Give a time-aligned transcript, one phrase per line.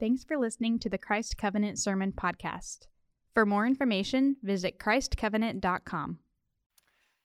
[0.00, 2.86] Thanks for listening to the Christ Covenant Sermon Podcast.
[3.34, 6.18] For more information, visit ChristCovenant.com.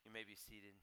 [0.03, 0.73] You may be seated.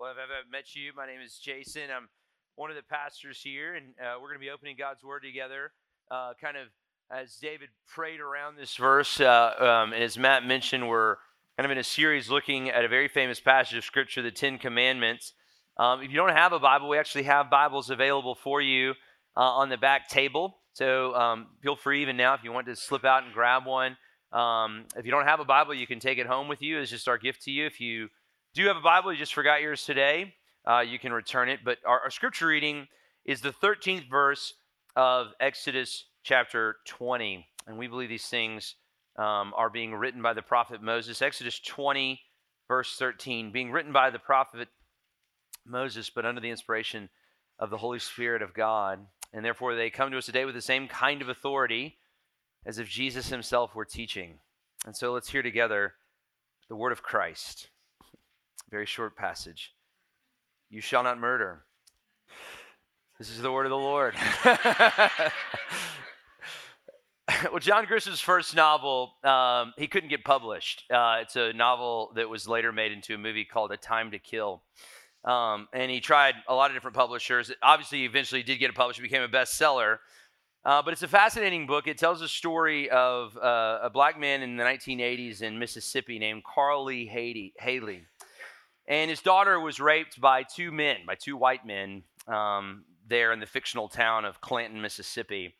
[0.00, 1.82] Well, if I've met you, my name is Jason.
[1.96, 2.08] I'm
[2.56, 5.70] one of the pastors here, and uh, we're going to be opening God's Word together.
[6.10, 6.66] Uh, kind of
[7.12, 11.14] as David prayed around this verse, uh, um, and as Matt mentioned, we're
[11.56, 14.58] kind of in a series looking at a very famous passage of Scripture, the Ten
[14.58, 15.34] Commandments.
[15.76, 18.92] Um, if you don't have a Bible, we actually have Bibles available for you
[19.36, 20.58] uh, on the back table.
[20.74, 23.96] So um, feel free even now if you want to slip out and grab one.
[24.32, 26.78] Um, if you don't have a Bible, you can take it home with you.
[26.78, 27.66] It's just our gift to you.
[27.66, 28.08] If you
[28.54, 30.34] do have a Bible, you just forgot yours today,
[30.66, 31.60] uh, you can return it.
[31.64, 32.86] But our, our scripture reading
[33.24, 34.54] is the 13th verse
[34.96, 37.46] of Exodus chapter 20.
[37.66, 38.74] And we believe these things
[39.16, 41.22] um, are being written by the prophet Moses.
[41.22, 42.20] Exodus 20,
[42.68, 44.68] verse 13, being written by the prophet
[45.64, 47.08] Moses, but under the inspiration
[47.58, 49.00] of the Holy Spirit of God.
[49.32, 51.96] And therefore, they come to us today with the same kind of authority
[52.66, 54.38] as if Jesus himself were teaching.
[54.86, 55.94] And so let's hear together
[56.68, 57.68] the word of Christ.
[58.70, 59.74] Very short passage.
[60.70, 61.64] You shall not murder.
[63.18, 64.14] This is the word of the Lord.
[67.50, 70.84] well, John Grisham's first novel, um, he couldn't get published.
[70.90, 74.18] Uh, it's a novel that was later made into a movie called A Time to
[74.18, 74.62] Kill.
[75.24, 77.52] Um, and he tried a lot of different publishers.
[77.62, 79.98] Obviously, eventually did get a publisher, became a bestseller.
[80.64, 81.88] Uh, but it's a fascinating book.
[81.88, 86.42] It tells a story of uh, a black man in the 1980s in Mississippi named
[86.44, 88.04] Carl Lee Hailey.
[88.86, 93.40] And his daughter was raped by two men, by two white men, um, there in
[93.40, 95.54] the fictional town of Clanton, Mississippi.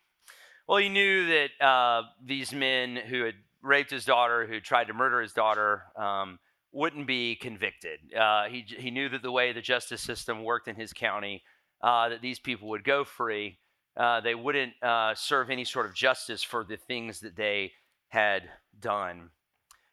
[0.68, 4.94] Well, he knew that uh, these men who had raped his daughter, who tried to
[4.94, 6.38] murder his daughter, um,
[6.73, 8.01] wouldn't be convicted.
[8.19, 11.42] Uh, he, he knew that the way the justice system worked in his county,
[11.83, 13.59] uh, that these people would go free.
[13.97, 17.73] Uh, they wouldn't uh, serve any sort of justice for the things that they
[18.09, 18.42] had
[18.81, 19.31] done.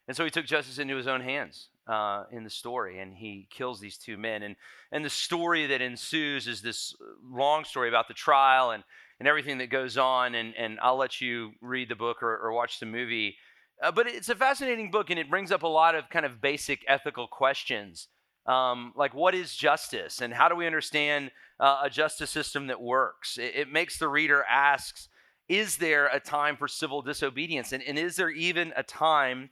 [0.08, 3.46] And so he took justice into his own hands uh, in the story, and he
[3.50, 4.42] kills these two men.
[4.42, 4.56] And,
[4.90, 8.82] and the story that ensues is this long story about the trial and,
[9.18, 10.34] and everything that goes on.
[10.34, 13.36] And, and I'll let you read the book or, or watch the movie.
[13.82, 16.40] Uh, but it's a fascinating book, and it brings up a lot of kind of
[16.40, 18.08] basic ethical questions,
[18.46, 22.80] um, like what is justice, and how do we understand uh, a justice system that
[22.80, 23.38] works?
[23.38, 25.08] It, it, makes the reader ask,
[25.48, 29.50] is there a time for civil disobedience, and, and is there even a time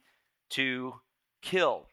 [0.51, 0.93] to
[1.41, 1.87] kill?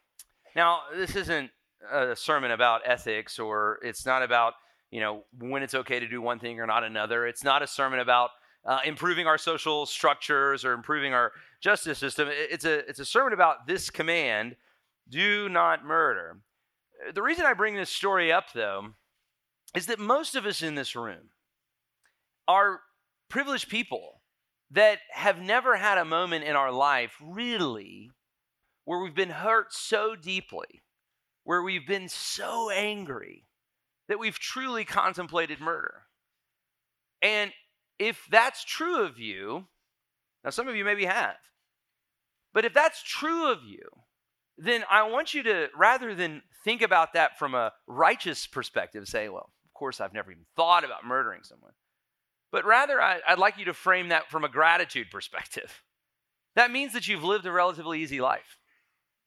[0.55, 1.51] Now, this isn't
[1.91, 4.55] a sermon about ethics, or it's not about
[4.91, 7.27] you know when it's okay to do one thing or not another.
[7.27, 8.31] It's not a sermon about
[8.67, 12.29] uh, improving our social structures or improving our justice system.
[12.31, 14.57] It's a, it's a sermon about this command
[15.09, 16.39] do not murder.
[17.15, 18.95] The reason I bring this story up, though,
[19.75, 21.31] is that most of us in this room
[22.49, 22.81] are
[23.29, 24.21] privileged people
[24.71, 28.11] that have never had a moment in our life, really,
[28.85, 30.83] where we've been hurt so deeply,
[31.45, 33.45] where we've been so angry
[34.09, 36.03] that we've truly contemplated murder.
[37.23, 37.53] And
[37.99, 39.67] if that's true of you,
[40.45, 41.37] now some of you maybe have,
[42.53, 43.83] but if that's true of you,
[44.59, 49.29] then I want you to, rather than think about that from a righteous perspective, say,
[49.29, 51.73] well, of course, I've never even thought about murdering someone.
[52.51, 55.83] But rather, I, would like you to frame that from a gratitude perspective.
[56.55, 58.57] That means that you've lived a relatively easy life.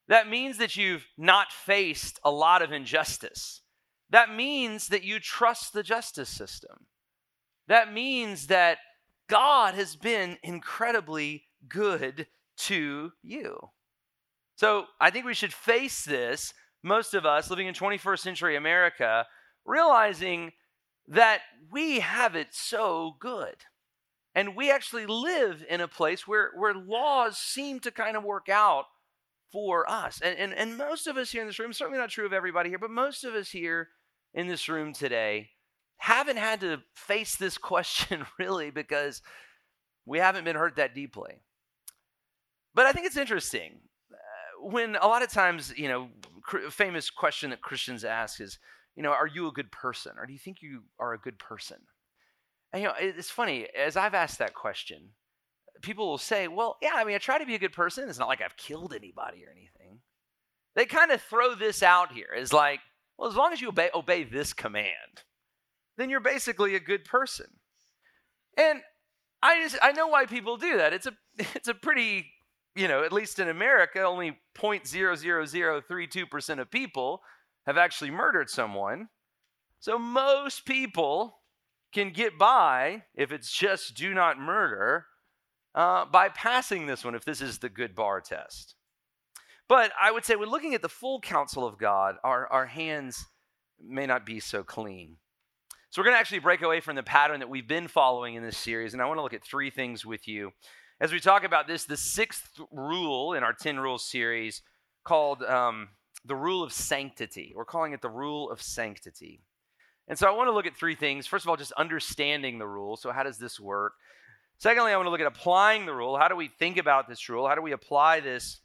[0.07, 3.62] That means that you've not faced a lot of injustice.
[4.09, 6.88] That means that you trust the justice system.
[7.69, 8.80] That means that
[9.28, 12.25] God has been incredibly good
[12.57, 13.69] to you.
[14.56, 16.53] So I think we should face this,
[16.84, 19.28] most of us living in 21st century America,
[19.66, 20.52] realizing
[21.07, 21.41] that
[21.72, 23.56] we have it so good.
[24.34, 28.50] And we actually live in a place where, where laws seem to kind of work
[28.50, 28.86] out
[29.51, 30.22] for us.
[30.22, 32.69] And, and, and most of us here in this room, certainly not true of everybody
[32.69, 33.90] here, but most of us here
[34.34, 35.50] in this room today
[35.99, 39.21] haven't had to face this question really because
[40.06, 41.44] we haven't been hurt that deeply.
[42.74, 43.79] But I think it's interesting
[44.12, 46.09] uh, when a lot of times, you know,
[46.41, 48.57] cr- famous question that Christians ask is,
[48.95, 51.38] you know, are you a good person or do you think you are a good
[51.38, 51.77] person?
[52.71, 55.09] And, you know, it's funny, as I've asked that question,
[55.81, 58.07] people will say, well, yeah, I mean, I try to be a good person.
[58.07, 60.00] It's not like I've killed anybody or anything.
[60.75, 62.79] They kind of throw this out here as like,
[63.18, 65.24] well, as long as you obey, obey this command,
[66.00, 67.48] then you're basically a good person.
[68.57, 68.81] And
[69.42, 70.94] I just I know why people do that.
[70.94, 71.13] It's a
[71.56, 72.31] it's a pretty,
[72.75, 77.22] you know, at least in America, only 0.00032% of people
[77.66, 79.10] have actually murdered someone.
[79.80, 81.38] So most people
[81.94, 85.06] can get by if it's just do not murder
[85.75, 88.75] uh, by passing this one if this is the good bar test.
[89.68, 93.25] But I would say when looking at the full counsel of God, our, our hands
[93.80, 95.18] may not be so clean.
[95.91, 98.44] So we're going to actually break away from the pattern that we've been following in
[98.44, 100.51] this series, and I want to look at three things with you.
[101.01, 104.62] As we talk about this, the sixth rule in our 10 rules series
[105.03, 105.89] called um,
[106.24, 107.53] the rule of sanctity.
[107.56, 109.41] We're calling it the rule of sanctity.
[110.07, 111.25] And so I want to look at three things.
[111.25, 112.95] First of all, just understanding the rule.
[112.95, 113.94] So, how does this work?
[114.59, 116.19] Secondly, I want to look at applying the rule.
[116.19, 117.47] How do we think about this rule?
[117.47, 118.59] How do we apply this,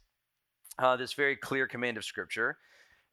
[0.77, 2.59] uh, this very clear command of Scripture?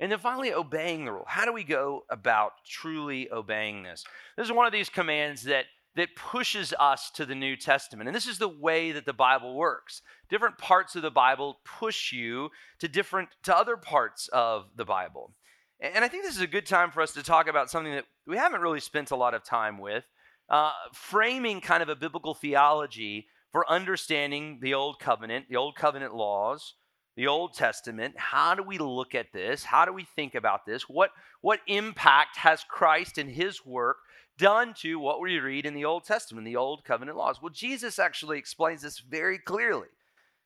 [0.00, 1.26] And then finally, obeying the rule.
[1.28, 4.04] How do we go about truly obeying this?
[4.36, 8.08] This is one of these commands that that pushes us to the New Testament.
[8.08, 10.00] And this is the way that the Bible works.
[10.30, 12.48] Different parts of the Bible push you
[12.78, 15.34] to different to other parts of the Bible.
[15.80, 18.06] And I think this is a good time for us to talk about something that
[18.26, 20.04] we haven't really spent a lot of time with,
[20.48, 26.14] uh, framing kind of a biblical theology for understanding the Old Covenant, the Old Covenant
[26.14, 26.74] laws,
[27.16, 28.14] the Old Testament.
[28.16, 29.64] How do we look at this?
[29.64, 30.88] How do we think about this?
[30.88, 31.10] What,
[31.40, 33.98] what impact has Christ and his work
[34.38, 37.40] done to what we read in the Old Testament, the Old Covenant laws?
[37.42, 39.88] Well, Jesus actually explains this very clearly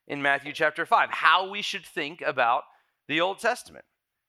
[0.08, 2.64] in Matthew chapter 5, how we should think about
[3.08, 3.84] the Old Testament.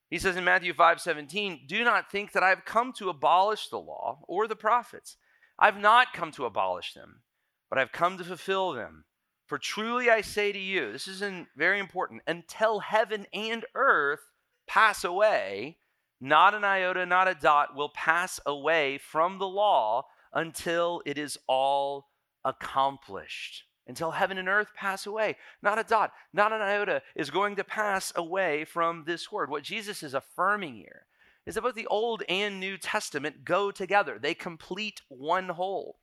[0.10, 3.68] He says in Matthew 5 17, Do not think that I have come to abolish
[3.68, 5.18] the law or the prophets.
[5.60, 7.22] I've not come to abolish them,
[7.70, 9.06] but I've come to fulfill them.
[9.48, 11.24] For truly I say to you, this is
[11.56, 14.32] very important, until heaven and earth
[14.68, 15.78] pass away,
[16.20, 21.38] not an iota, not a dot will pass away from the law until it is
[21.48, 22.10] all
[22.44, 25.36] accomplished until heaven and earth pass away.
[25.62, 29.50] Not a dot, not an iota is going to pass away from this word.
[29.50, 31.06] What Jesus is affirming here
[31.46, 36.00] is that both the Old and New Testament go together, they complete one whole.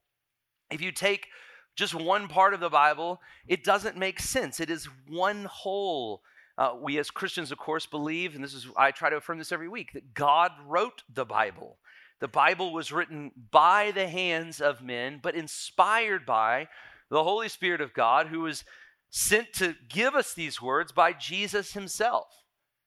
[0.70, 1.28] If you take
[1.74, 4.60] just one part of the Bible, it doesn't make sense.
[4.60, 6.22] It is one whole.
[6.56, 9.52] Uh, we as Christians, of course, believe, and this is I try to affirm this
[9.52, 11.78] every week, that God wrote the Bible.
[12.20, 16.68] The Bible was written by the hands of men, but inspired by
[17.10, 18.64] the Holy Spirit of God who was
[19.10, 22.26] sent to give us these words by Jesus himself.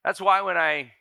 [0.03, 0.93] That's why when I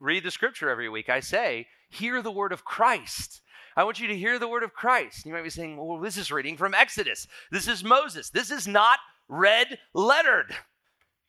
[0.00, 3.40] read the scripture every week, I say, Hear the word of Christ.
[3.76, 5.26] I want you to hear the word of Christ.
[5.26, 7.26] You might be saying, Well, this is reading from Exodus.
[7.50, 8.30] This is Moses.
[8.30, 10.54] This is not red lettered.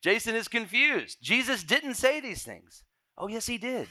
[0.02, 1.18] Jason is confused.
[1.22, 2.84] Jesus didn't say these things.
[3.18, 3.88] Oh, yes, he did.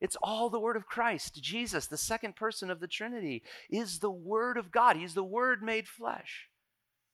[0.00, 1.42] It's all the Word of Christ.
[1.42, 4.96] Jesus, the second person of the Trinity, is the Word of God.
[4.96, 6.48] He's the Word made flesh.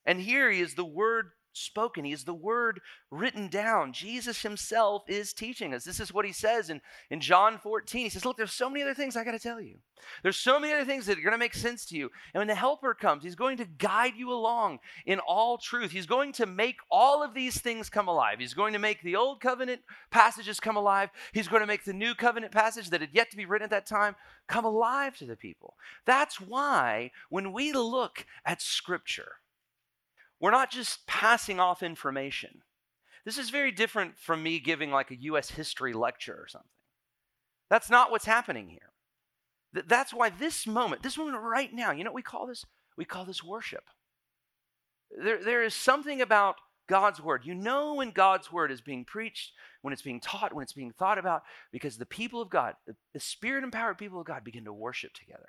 [0.06, 2.04] And here he is the Word spoken.
[2.04, 2.80] He is the word
[3.10, 3.92] written down.
[3.92, 5.84] Jesus himself is teaching us.
[5.84, 6.80] This is what he says in,
[7.10, 8.04] in John 14.
[8.04, 9.78] He says, Look, there's so many other things I got to tell you.
[10.22, 12.10] There's so many other things that are going to make sense to you.
[12.32, 15.90] And when the helper comes, he's going to guide you along in all truth.
[15.90, 18.38] He's going to make all of these things come alive.
[18.38, 19.80] He's going to make the old covenant
[20.10, 21.10] passages come alive.
[21.32, 23.70] He's going to make the new covenant passage that had yet to be written at
[23.70, 24.16] that time
[24.46, 25.74] come alive to the people.
[26.04, 29.36] That's why when we look at scripture,
[30.44, 32.60] we're not just passing off information.
[33.24, 36.68] This is very different from me giving like a US history lecture or something.
[37.70, 38.92] That's not what's happening here.
[39.88, 42.66] That's why this moment, this moment right now, you know what we call this?
[42.98, 43.84] We call this worship.
[45.18, 46.56] There, there is something about
[46.90, 47.46] God's word.
[47.46, 50.92] You know when God's word is being preached, when it's being taught, when it's being
[50.92, 52.74] thought about, because the people of God,
[53.14, 55.48] the, spirit empowered people of God, begin to worship together.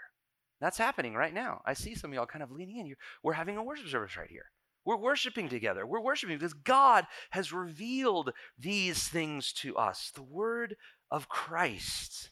[0.61, 1.63] That's happening right now.
[1.65, 2.95] I see some of y'all kind of leaning in.
[3.23, 4.45] We're having a worship service right here.
[4.85, 5.85] We're worshiping together.
[5.85, 10.75] We're worshiping because God has revealed these things to us the word
[11.09, 12.29] of Christ.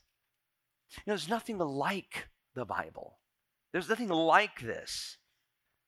[0.98, 3.18] You know, there's nothing like the Bible.
[3.72, 5.18] There's nothing like this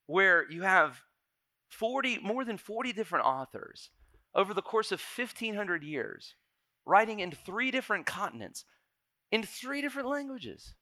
[0.07, 1.01] where you have
[1.69, 3.91] 40 more than 40 different authors
[4.33, 6.35] over the course of 1500 years
[6.85, 8.65] writing in three different continents
[9.31, 10.75] in three different languages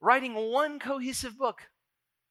[0.00, 1.62] writing one cohesive book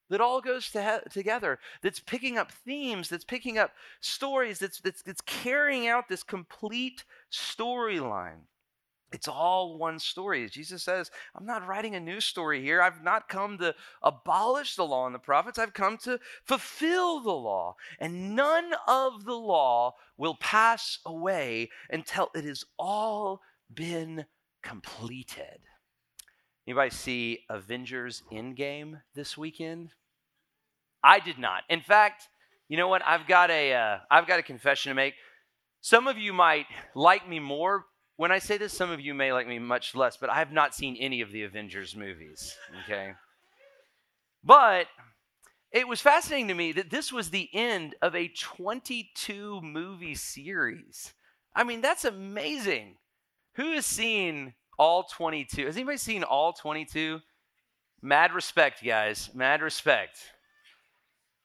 [0.10, 5.02] that all goes to together, that's picking up themes, that's picking up stories, that's, that's,
[5.02, 8.42] that's carrying out this complete storyline.
[9.14, 10.50] It's all one story.
[10.50, 12.82] Jesus says, I'm not writing a new story here.
[12.82, 15.60] I've not come to abolish the law and the prophets.
[15.60, 17.76] I've come to fulfill the law.
[18.00, 23.42] And none of the law will pass away until it has all
[23.72, 24.26] been
[24.64, 25.60] completed.
[26.66, 29.94] Anybody see Avengers Endgame this weekend?
[31.04, 31.64] I did not.
[31.70, 32.30] In fact,
[32.70, 33.02] you know what?
[33.06, 35.16] I've got a uh, got a confession to make.
[35.82, 36.66] Some of you might
[36.96, 38.72] like me more when I say this.
[38.72, 40.16] Some of you may like me much less.
[40.16, 42.56] But I have not seen any of the Avengers movies.
[42.86, 43.14] Okay.
[44.44, 44.88] But
[45.74, 51.14] it was fascinating to me that this was the end of a 22 movie series.
[51.54, 52.96] I mean, that's amazing.
[53.56, 55.66] Who has seen all 22?
[55.66, 57.20] Has anybody seen all 22?
[58.02, 59.30] Mad respect, guys.
[59.34, 60.18] Mad respect.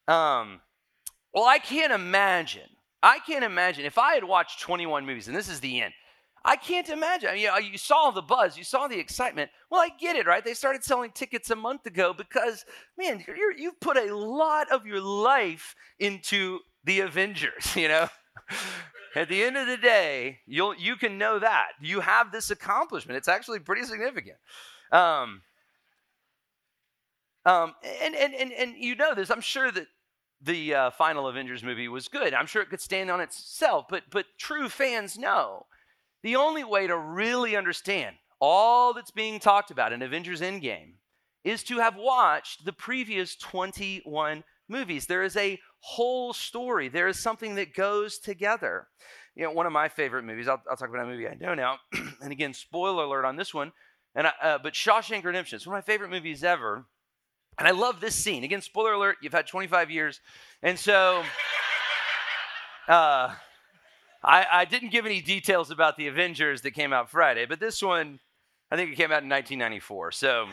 [0.07, 0.61] Um,
[1.33, 2.69] well, I can't imagine.
[3.03, 5.93] I can't imagine if I had watched 21 movies, and this is the end.
[6.45, 7.29] I can't imagine.
[7.29, 9.51] I mean, you, you saw the buzz, you saw the excitement.
[9.71, 10.45] Well, I get it, right?
[10.45, 12.65] They started selling tickets a month ago because,
[12.97, 18.09] man, you you've put a lot of your life into the Avengers, you know?
[19.19, 23.17] At the end of the day, you'll you can know that you have this accomplishment.
[23.17, 24.37] It's actually pretty significant.
[24.93, 25.43] Um,
[27.45, 29.31] um, and, and and and you know this.
[29.31, 29.89] I'm sure that
[30.41, 32.33] the uh, final Avengers movie was good.
[32.33, 33.87] I'm sure it could stand on itself.
[33.91, 35.67] But but true fans know
[36.23, 40.93] the only way to really understand all that's being talked about in Avengers Endgame
[41.43, 45.07] is to have watched the previous 21 movies.
[45.07, 48.89] There is a whole story, there is something that goes together.
[49.35, 51.55] You know, one of my favorite movies, I'll, I'll talk about a movie I know
[51.55, 51.79] now.
[52.21, 53.73] and again, spoiler alert on this one.
[54.15, 56.87] And I, uh, but Shawshank Redemption, it's one of my favorite movies ever.
[57.59, 58.45] And I love this scene.
[58.45, 60.21] Again, spoiler alert, you've had 25 years.
[60.63, 61.23] And so
[62.89, 63.35] uh,
[64.23, 67.83] I, I didn't give any details about the Avengers that came out Friday, but this
[67.83, 68.19] one,
[68.71, 70.13] I think it came out in 1994.
[70.13, 70.47] So,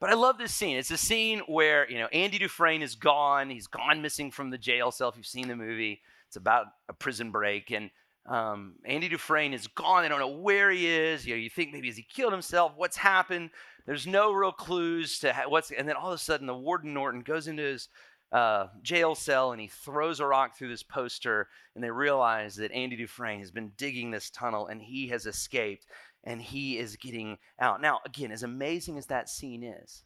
[0.00, 0.76] but I love this scene.
[0.76, 3.50] It's a scene where, you know, Andy Dufresne is gone.
[3.50, 5.08] He's gone missing from the jail cell.
[5.08, 7.70] If you've seen the movie, it's about a prison break.
[7.70, 7.90] And
[8.26, 10.02] um, Andy Dufresne is gone.
[10.02, 11.26] They don't know where he is.
[11.26, 12.72] You know, you think maybe has he killed himself?
[12.76, 13.50] What's happened?
[13.86, 15.70] There's no real clues to ha- what's.
[15.70, 17.88] And then all of a sudden, the warden Norton goes into his
[18.32, 22.72] uh, jail cell and he throws a rock through this poster, and they realize that
[22.72, 25.86] Andy Dufresne has been digging this tunnel and he has escaped
[26.26, 27.80] and he is getting out.
[27.80, 30.02] Now, again, as amazing as that scene is,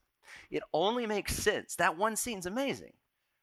[0.50, 1.75] it only makes sense.
[1.75, 2.93] That one scene's amazing,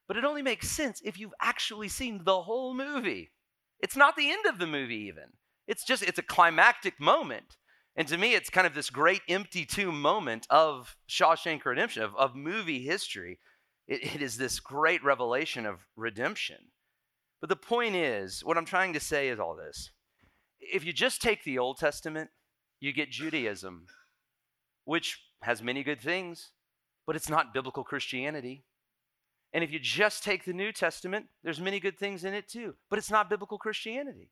[0.08, 3.32] but it only makes sense if you've actually seen the whole movie.
[3.80, 5.34] It's not the end of the movie, even.
[5.68, 7.58] It's just, it's a climactic moment.
[7.96, 12.16] And to me, it's kind of this great empty tomb moment of Shawshank Redemption, of,
[12.16, 13.40] of movie history.
[13.88, 16.58] It, it is this great revelation of redemption.
[17.42, 19.92] But the point is, what I'm trying to say is all this.
[20.60, 22.30] If you just take the Old Testament,
[22.80, 23.86] you get Judaism,
[24.86, 26.52] which has many good things,
[27.06, 28.66] but it's not biblical Christianity.
[29.54, 32.76] And if you just take the New Testament, there's many good things in it too,
[32.90, 34.30] but it's not biblical Christianity.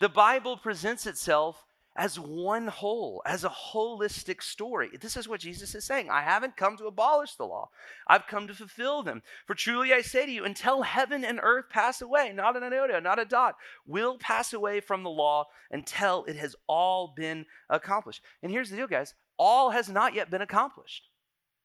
[0.00, 4.90] The Bible presents itself as one whole, as a holistic story.
[5.00, 6.08] This is what Jesus is saying.
[6.10, 7.68] I haven't come to abolish the law,
[8.06, 9.22] I've come to fulfill them.
[9.46, 13.00] For truly I say to you, until heaven and earth pass away, not an iota,
[13.00, 13.56] not a dot,
[13.86, 18.22] will pass away from the law until it has all been accomplished.
[18.42, 21.08] And here's the deal, guys all has not yet been accomplished.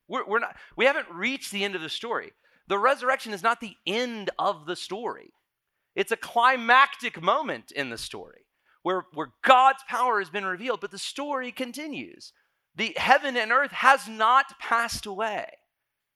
[0.07, 2.31] We're, we're not, we haven't reached the end of the story.
[2.67, 5.31] The resurrection is not the end of the story,
[5.96, 8.47] it's a climactic moment in the story
[8.88, 12.32] where, where God's power has been revealed, but the story continues.
[12.74, 15.46] The heaven and earth has not passed away.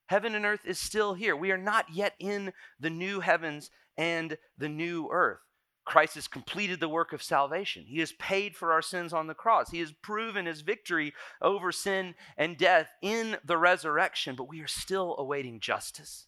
[0.05, 1.35] Heaven and earth is still here.
[1.35, 5.41] We are not yet in the new heavens and the new earth.
[5.83, 7.83] Christ has completed the work of salvation.
[7.85, 9.71] He has paid for our sins on the cross.
[9.71, 14.67] He has proven his victory over sin and death in the resurrection, but we are
[14.67, 16.27] still awaiting justice.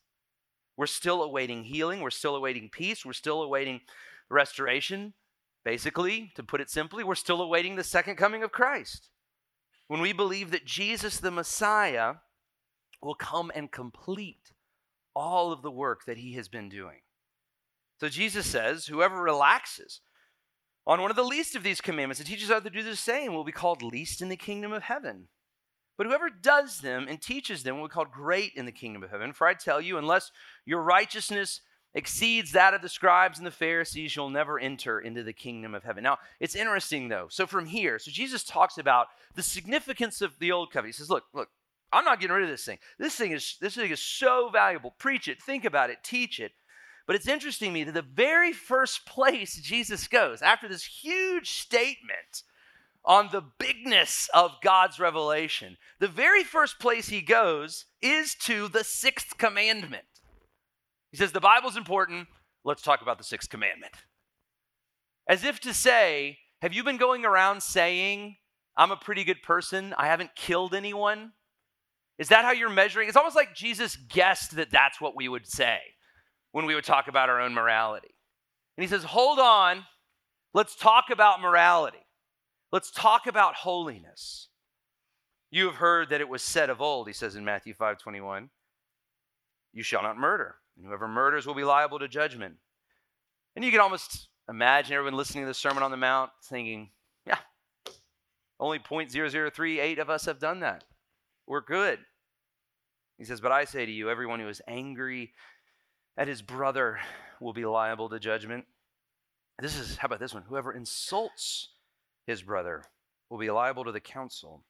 [0.75, 2.01] We're still awaiting healing.
[2.01, 3.05] We're still awaiting peace.
[3.05, 3.79] We're still awaiting
[4.29, 5.13] restoration.
[5.63, 9.09] Basically, to put it simply, we're still awaiting the second coming of Christ.
[9.87, 12.15] When we believe that Jesus, the Messiah,
[13.01, 14.51] will come and complete
[15.15, 17.01] all of the work that he has been doing.
[17.99, 20.01] So Jesus says, Whoever relaxes
[20.85, 23.33] on one of the least of these commandments and teaches others to do the same
[23.33, 25.27] will be called least in the kingdom of heaven.
[25.97, 29.11] But whoever does them and teaches them will be called great in the kingdom of
[29.11, 29.31] heaven.
[29.31, 30.31] For I tell you, unless
[30.65, 31.61] your righteousness
[31.95, 35.83] exceeds that of the scribes and the Pharisees, you'll never enter into the kingdom of
[35.83, 36.03] heaven.
[36.03, 37.27] Now, it's interesting though.
[37.29, 40.95] So from here, so Jesus talks about the significance of the old covenant.
[40.95, 41.49] He says, look, look,
[41.91, 42.79] I'm not getting rid of this thing.
[42.97, 44.95] This thing is this thing is so valuable.
[44.97, 46.53] Preach it, think about it, teach it.
[47.05, 51.51] But it's interesting to me that the very first place Jesus goes after this huge
[51.51, 52.43] statement
[53.05, 58.83] on the bigness of God's revelation, the very first place he goes is to the
[58.83, 60.05] sixth commandment.
[61.13, 62.27] He says, The Bible's important.
[62.65, 63.93] Let's talk about the sixth commandment.
[65.29, 68.35] As if to say, Have you been going around saying,
[68.75, 69.93] I'm a pretty good person?
[69.95, 71.31] I haven't killed anyone?
[72.17, 73.07] Is that how you're measuring?
[73.07, 75.77] It's almost like Jesus guessed that that's what we would say
[76.51, 78.13] when we would talk about our own morality.
[78.75, 79.85] And he says, Hold on.
[80.55, 82.05] Let's talk about morality.
[82.71, 84.49] Let's talk about holiness.
[85.51, 88.49] You have heard that it was said of old, he says in Matthew 5 21,
[89.73, 90.55] you shall not murder.
[90.75, 92.55] And whoever murders will be liable to judgment.
[93.55, 96.89] And you can almost imagine everyone listening to the Sermon on the Mount thinking,
[97.25, 97.37] yeah,
[98.59, 100.83] only 0.0038 of us have done that.
[101.47, 101.99] We're good.
[103.17, 105.33] He says, But I say to you, everyone who is angry
[106.17, 106.99] at his brother
[107.39, 108.65] will be liable to judgment.
[109.59, 110.43] This is, how about this one?
[110.43, 111.69] Whoever insults
[112.25, 112.83] his brother
[113.29, 114.63] will be liable to the council.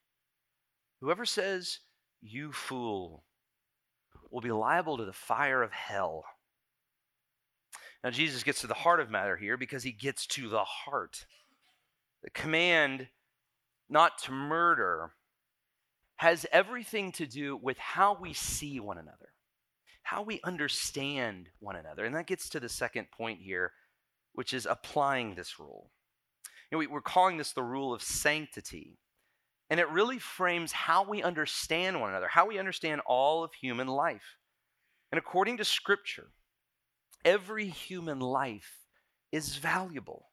[1.02, 1.80] Whoever says,
[2.22, 3.24] You fool,
[4.34, 6.26] will be liable to the fire of hell.
[8.04, 11.28] Now, Jesus gets to the heart of matter here because he gets to the heart.
[12.24, 13.10] The command
[13.90, 15.12] not to murder
[16.16, 19.30] has everything to do with how we see one another,
[20.02, 22.04] how we understand one another.
[22.04, 23.72] And that gets to the second point here,
[24.34, 25.92] which is applying this rule.
[26.72, 28.98] You know, we, are calling this the rule of sanctity.
[29.70, 33.88] And it really frames how we understand one another, how we understand all of human
[33.88, 34.38] life.
[35.12, 36.28] And according to Scripture,
[37.24, 38.80] every human life
[39.32, 40.30] is valuable.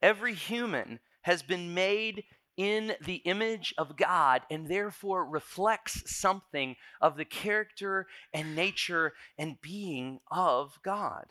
[0.00, 2.24] Every human has been made
[2.56, 9.60] in the image of God and therefore reflects something of the character and nature and
[9.60, 11.26] being of God.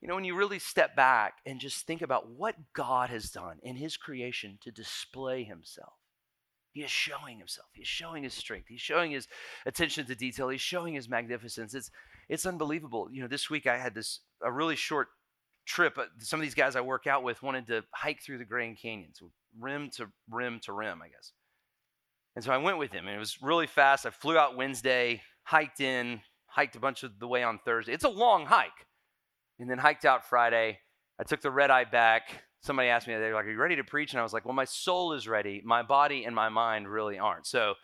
[0.00, 3.58] You know, when you really step back and just think about what God has done
[3.62, 5.94] in His creation to display Himself,
[6.76, 7.68] He is showing Himself.
[7.72, 8.66] He is showing His strength.
[8.68, 9.28] He's showing His
[9.64, 10.50] attention to detail.
[10.50, 11.72] He's showing His magnificence.
[11.72, 11.90] It's,
[12.28, 13.08] it's unbelievable.
[13.10, 15.08] You know, this week I had this a really short
[15.64, 15.96] trip.
[15.96, 18.76] Uh, some of these guys I work out with wanted to hike through the Grand
[18.78, 21.32] Canyon, so rim to rim to rim, I guess.
[22.34, 24.04] And so I went with him, and it was really fast.
[24.04, 27.94] I flew out Wednesday, hiked in, hiked a bunch of the way on Thursday.
[27.94, 28.86] It's a long hike,
[29.58, 30.80] and then hiked out Friday.
[31.18, 32.42] I took the red eye back.
[32.62, 34.54] Somebody asked me, they're like, "Are you ready to preach?" And I was like, "Well,
[34.54, 35.62] my soul is ready.
[35.64, 37.74] My body and my mind really aren't." So,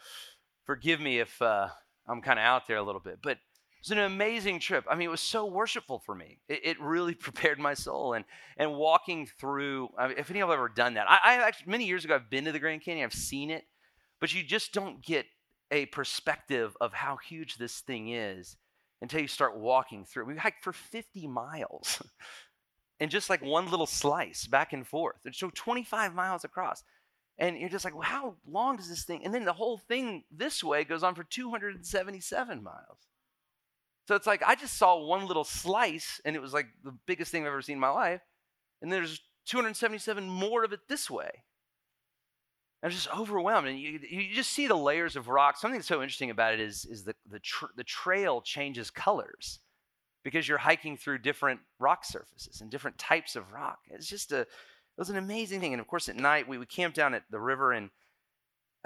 [0.65, 1.69] forgive me if uh,
[2.09, 4.85] I'm kind of out there a little bit, but it was an amazing trip.
[4.89, 6.39] I mean, it was so worshipful for me.
[6.49, 8.15] It, it really prepared my soul.
[8.15, 8.25] And
[8.57, 11.35] and walking through, I mean, if any of you have ever done that, I, I
[11.47, 13.05] actually many years ago I've been to the Grand Canyon.
[13.05, 13.65] I've seen it,
[14.21, 15.27] but you just don't get
[15.73, 18.57] a perspective of how huge this thing is
[19.01, 20.27] until you start walking through.
[20.27, 22.01] We hiked for 50 miles,
[23.03, 25.17] and just like one little slice back and forth.
[25.25, 26.85] It's so 25 miles across.
[27.37, 29.25] And you're just like, well, how long does this thing?
[29.25, 33.09] And then the whole thing this way goes on for 277 miles.
[34.07, 37.33] So it's like I just saw one little slice and it was like the biggest
[37.33, 38.21] thing I've ever seen in my life.
[38.81, 41.43] And there's 277 more of it this way.
[42.85, 43.67] I was just overwhelmed.
[43.67, 45.57] And you, you just see the layers of rock.
[45.57, 47.41] Something that's so interesting about it is, is the, the,
[47.77, 49.59] the trail changes colors
[50.23, 53.79] because you're hiking through different rock surfaces and different types of rock.
[53.89, 54.49] It's just a, it
[54.99, 55.73] was an amazing thing.
[55.73, 57.91] And of course, at night, we, we camped down at the river and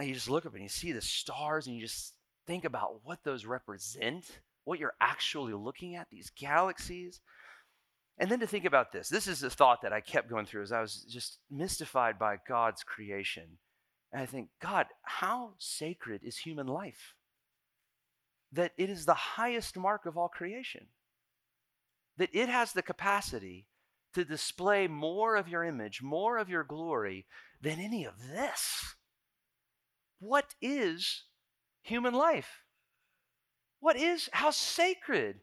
[0.01, 2.15] you just look up and you see the stars and you just
[2.47, 4.25] think about what those represent
[4.67, 7.21] what you're actually looking at, these galaxies.
[8.19, 9.09] And then to think about this.
[9.09, 12.39] This is a thought that I kept going through as I was just mystified by
[12.49, 13.59] God's creation.
[14.13, 17.15] And I think, God, how sacred is human life?
[18.53, 20.87] That it is the highest mark of all creation.
[22.19, 23.67] That it has the capacity
[24.15, 27.27] to display more of your image, more of your glory
[27.61, 28.95] than any of this.
[30.19, 31.25] What is
[31.83, 32.63] human life?
[33.81, 35.41] What is, how sacred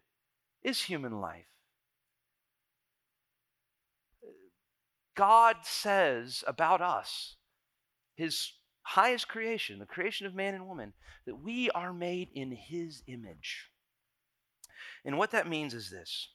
[0.62, 1.46] is human life?
[5.14, 7.36] God says about us,
[8.16, 10.92] his highest creation, the creation of man and woman,
[11.26, 13.70] that we are made in his image.
[15.04, 16.30] And what that means is this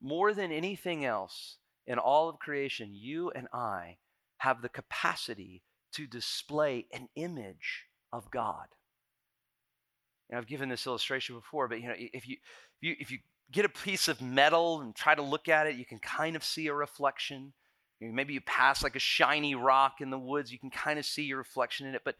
[0.00, 3.98] more than anything else in all of creation, you and I
[4.38, 8.66] have the capacity to display an image of God.
[10.28, 12.36] And I've given this illustration before, but you know, if you
[12.80, 13.18] if you if you
[13.50, 16.44] get a piece of metal and try to look at it, you can kind of
[16.44, 17.52] see a reflection.
[18.00, 21.24] Maybe you pass like a shiny rock in the woods, you can kind of see
[21.24, 22.02] your reflection in it.
[22.04, 22.14] But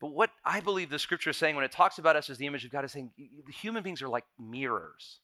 [0.00, 2.46] but what I believe the scripture is saying when it talks about us as the
[2.46, 3.10] image of God is saying
[3.48, 5.20] human beings are like mirrors.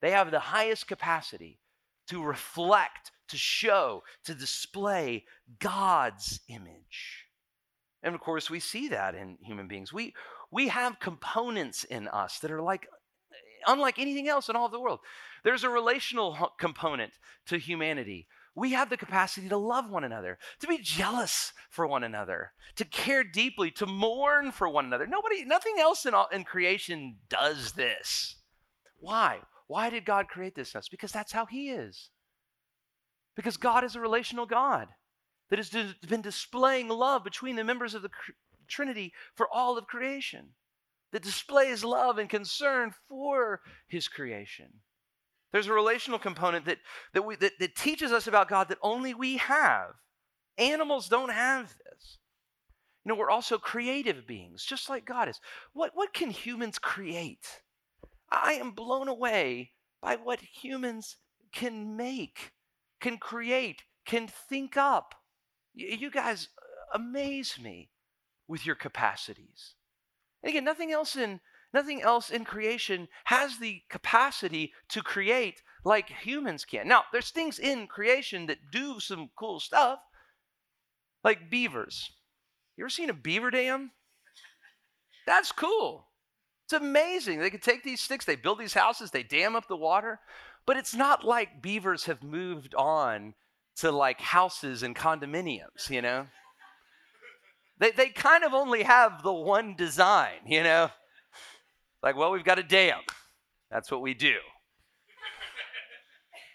[0.00, 1.60] They have the highest capacity
[2.08, 5.24] to reflect, to show, to display
[5.58, 7.26] God's image.
[8.02, 9.92] And of course, we see that in human beings.
[9.92, 10.14] We,
[10.50, 12.86] we have components in us that are like
[13.66, 15.00] unlike anything else in all of the world.
[15.42, 17.12] There's a relational component
[17.46, 18.26] to humanity.
[18.54, 22.84] We have the capacity to love one another, to be jealous for one another, to
[22.84, 25.06] care deeply, to mourn for one another.
[25.06, 28.36] Nobody, nothing else in, all, in creation does this.
[28.98, 29.40] Why?
[29.66, 30.88] Why did God create this us?
[30.88, 32.10] Because that's how He is.
[33.34, 34.88] Because God is a relational God
[35.50, 35.70] that has
[36.08, 38.10] been displaying love between the members of the
[38.66, 40.48] Trinity for all of creation,
[41.12, 44.66] that displays love and concern for his creation.
[45.52, 46.78] There's a relational component that,
[47.14, 49.94] that, we, that, that teaches us about God that only we have.
[50.58, 52.18] Animals don't have this.
[53.04, 55.40] You know, we're also creative beings, just like God is.
[55.72, 57.46] What, what can humans create?
[58.30, 61.16] I am blown away by what humans
[61.52, 62.52] can make,
[63.00, 65.14] can create, can think up.
[65.74, 67.90] You guys uh, amaze me
[68.48, 69.74] with your capacities.
[70.42, 71.40] And again, nothing else in
[71.74, 76.88] nothing else in creation has the capacity to create like humans can.
[76.88, 79.98] Now, there's things in creation that do some cool stuff,
[81.22, 82.10] like beavers.
[82.76, 83.90] You ever seen a beaver dam?
[85.26, 86.05] That's cool.
[86.66, 87.38] It's amazing.
[87.38, 90.18] They can take these sticks, they build these houses, they dam up the water,
[90.66, 93.34] but it's not like beavers have moved on
[93.76, 96.26] to like houses and condominiums, you know?
[97.78, 100.90] They, they kind of only have the one design, you know?
[102.02, 102.98] Like, well, we've got a dam.
[103.70, 104.34] That's what we do.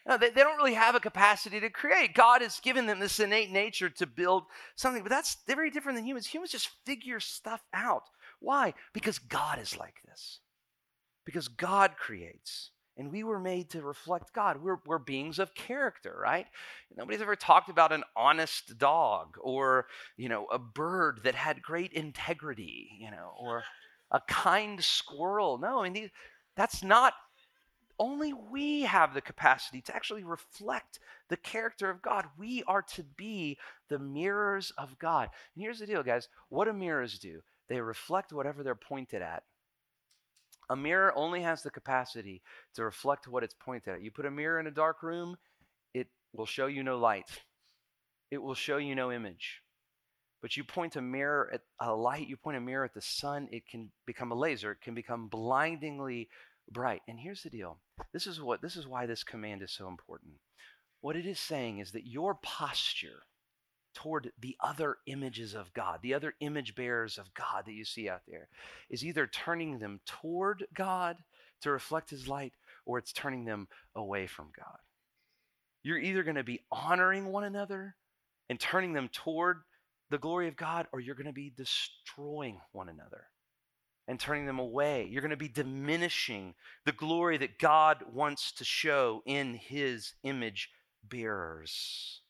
[0.06, 2.16] No, they, they don't really have a capacity to create.
[2.16, 4.44] God has given them this innate nature to build
[4.76, 6.28] something, but that's very different than humans.
[6.28, 8.04] Humans just figure stuff out.
[8.42, 8.74] Why?
[8.92, 10.40] Because God is like this.
[11.26, 12.72] Because God creates.
[12.98, 14.62] And we were made to reflect God.
[14.62, 16.46] We're, we're beings of character, right?
[16.96, 19.86] Nobody's ever talked about an honest dog or,
[20.18, 23.64] you know, a bird that had great integrity, you know, or
[24.12, 25.58] a kind squirrel.
[25.58, 26.10] No, I mean, these,
[26.56, 27.14] that's not
[27.98, 31.00] only we have the capacity to actually reflect
[31.30, 32.26] the character of God.
[32.38, 33.58] We are to be
[33.90, 35.30] the mirrors of God.
[35.56, 37.42] And here's the deal, guys what do mirrors do?
[37.72, 39.44] They reflect whatever they're pointed at.
[40.70, 42.42] A mirror only has the capacity
[42.76, 44.02] to reflect what it's pointed at.
[44.02, 45.38] You put a mirror in a dark room,
[45.94, 47.30] it will show you no light,
[48.30, 49.62] it will show you no image.
[50.42, 53.48] But you point a mirror at a light, you point a mirror at the sun,
[53.54, 56.28] it can become a laser, it can become blindingly
[56.70, 57.04] bright.
[57.08, 57.78] And here's the deal.
[58.12, 60.34] This is what this is why this command is so important.
[61.00, 63.22] What it is saying is that your posture
[63.94, 68.10] toward the other images of God, the other image bearers of God that you see
[68.10, 68.48] out there,
[68.90, 71.18] is either turning them toward God
[71.62, 72.54] to reflect His light
[72.86, 74.78] or it's turning them away from God.
[75.84, 77.96] You're either going to be honoring one another
[78.50, 79.62] and turning them toward
[80.10, 83.28] the glory of God, or you're going to be destroying one another
[84.08, 85.08] and turning them away.
[85.10, 86.54] You're going to be diminishing
[86.86, 90.70] the glory that God wants to show in his image
[91.04, 92.21] bearers.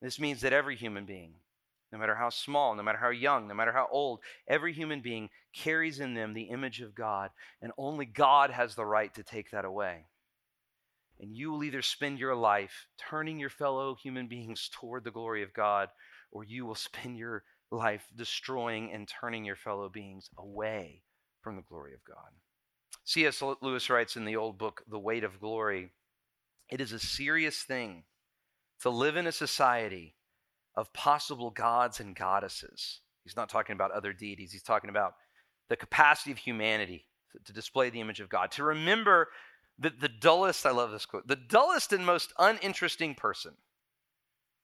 [0.00, 1.34] This means that every human being,
[1.92, 5.28] no matter how small, no matter how young, no matter how old, every human being
[5.52, 9.50] carries in them the image of God, and only God has the right to take
[9.50, 10.06] that away.
[11.18, 15.42] And you will either spend your life turning your fellow human beings toward the glory
[15.42, 15.88] of God,
[16.30, 21.02] or you will spend your life destroying and turning your fellow beings away
[21.42, 22.30] from the glory of God.
[23.04, 23.42] C.S.
[23.60, 25.90] Lewis writes in the old book, The Weight of Glory
[26.70, 28.04] it is a serious thing
[28.82, 30.14] to live in a society
[30.74, 33.00] of possible gods and goddesses.
[33.24, 35.14] He's not talking about other deities, he's talking about
[35.68, 37.06] the capacity of humanity
[37.44, 39.28] to display the image of God, to remember
[39.78, 43.54] that the dullest, I love this quote, the dullest and most uninteresting person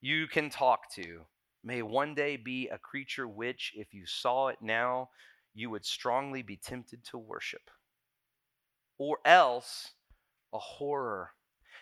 [0.01, 1.21] you can talk to
[1.63, 5.09] may one day be a creature which, if you saw it now,
[5.53, 7.71] you would strongly be tempted to worship.
[8.97, 9.91] Or else
[10.53, 11.31] a horror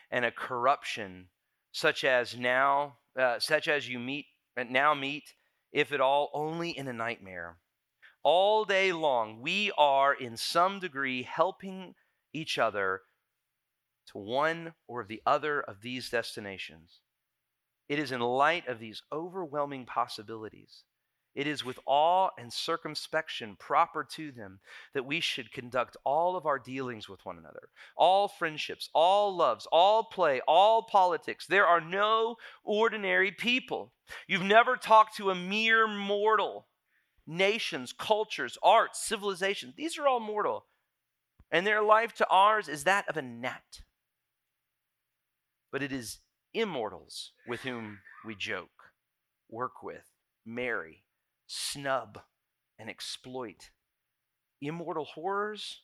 [0.10, 1.28] and a corruption
[1.76, 5.34] such as now, uh, such as you meet uh, now meet,
[5.74, 7.58] if at all, only in a nightmare.
[8.24, 11.94] All day long, we are in some degree helping
[12.32, 13.02] each other
[14.08, 17.02] to one or the other of these destinations.
[17.90, 20.86] It is in light of these overwhelming possibilities,
[21.36, 24.60] it is with awe and circumspection proper to them
[24.94, 29.68] that we should conduct all of our dealings with one another, all friendships, all loves,
[29.70, 31.46] all play, all politics.
[31.46, 33.92] There are no ordinary people.
[34.28, 36.68] You've never talked to a mere mortal.
[37.28, 40.68] Nations, cultures, arts, civilizations, these are all mortal.
[41.52, 43.82] And their life to ours is that of a gnat.
[45.72, 46.20] But it is
[46.54, 48.92] immortals with whom we joke,
[49.50, 50.06] work with,
[50.46, 51.05] marry,
[51.48, 52.20] snub,
[52.78, 53.72] and exploit.
[54.62, 55.82] Immortal horrors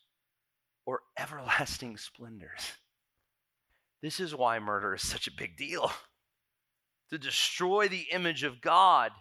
[0.86, 2.74] or everlasting splendors.
[4.02, 5.91] This is why murder is such a big deal.
[7.12, 9.12] To destroy the image of God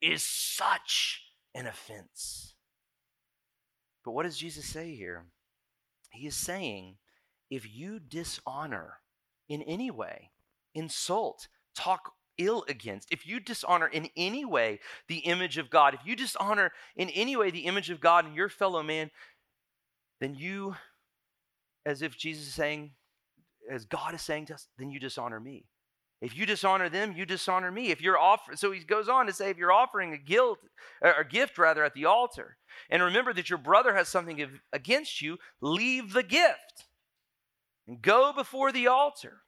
[0.00, 1.22] is such
[1.54, 2.54] an offense.
[4.04, 5.26] But what does Jesus say here?
[6.12, 6.96] He is saying
[7.50, 9.00] if you dishonor
[9.48, 10.30] in any way
[10.74, 16.00] insult, talk ill against, if you dishonor in any way the image of God, if
[16.04, 19.10] you dishonor in any way the image of God and your fellow man,
[20.20, 20.74] then you,
[21.84, 22.92] as if Jesus is saying,
[23.70, 25.66] as God is saying to us, then you dishonor me.
[26.20, 27.90] If you dishonor them, you dishonor me.
[27.90, 30.58] If you're offering, so he goes on to say, if you're offering a guilt
[31.00, 32.56] or gift rather at the altar,
[32.90, 36.86] and remember that your brother has something against you, leave the gift
[37.86, 39.42] and go before the altar.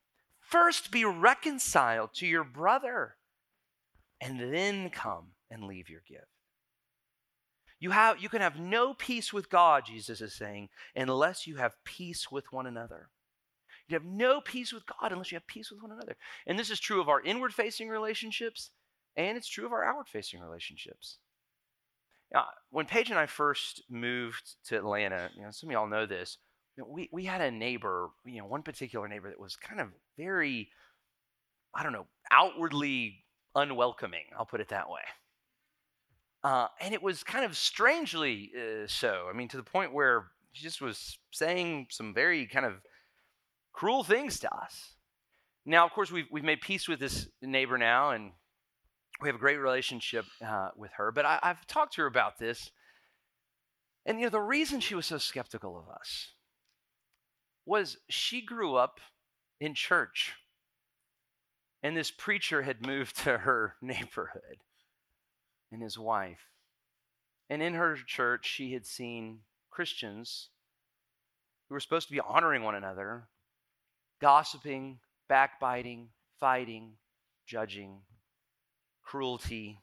[0.50, 3.16] First be reconciled to your brother,
[4.20, 6.26] and then come and leave your gift.
[7.78, 11.82] You, have, you can have no peace with God, Jesus is saying, unless you have
[11.84, 13.08] peace with one another.
[13.88, 16.16] You have no peace with God unless you have peace with one another.
[16.46, 18.70] And this is true of our inward facing relationships,
[19.16, 21.18] and it's true of our outward facing relationships.
[22.32, 26.06] Now, when Paige and I first moved to Atlanta, you know, some of y'all know
[26.06, 26.38] this.
[26.76, 29.80] You know, we, we had a neighbor, you know, one particular neighbor that was kind
[29.80, 30.68] of very,
[31.74, 34.24] I don't know, outwardly unwelcoming.
[34.38, 35.00] I'll put it that way.
[36.42, 39.26] Uh, and it was kind of strangely uh, so.
[39.28, 42.74] I mean, to the point where she just was saying some very kind of
[43.72, 44.94] cruel things to us.
[45.66, 48.33] Now, of course, we've, we've made peace with this neighbor now, and
[49.20, 51.12] we have a great relationship uh, with her.
[51.12, 52.70] But I, I've talked to her about this.
[54.06, 56.28] And, you know, the reason she was so skeptical of us
[57.70, 58.98] was she grew up
[59.61, 60.33] in church.
[61.85, 64.59] And this preacher had moved to her neighborhood
[65.70, 66.48] and his wife.
[67.48, 70.48] And in her church, she had seen Christians
[71.68, 73.28] who were supposed to be honoring one another
[74.20, 76.09] gossiping, backbiting,
[76.40, 76.94] fighting,
[77.46, 78.00] judging,
[79.02, 79.78] cruelty.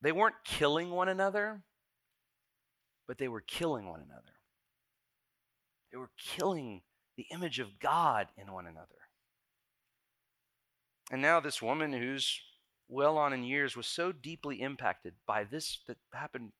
[0.00, 1.62] They weren't killing one another,
[3.08, 4.31] but they were killing one another.
[5.92, 6.82] They were killing
[7.16, 8.88] the image of God in one another.
[11.10, 12.40] And now, this woman who's
[12.88, 16.52] well on in years was so deeply impacted by this that happened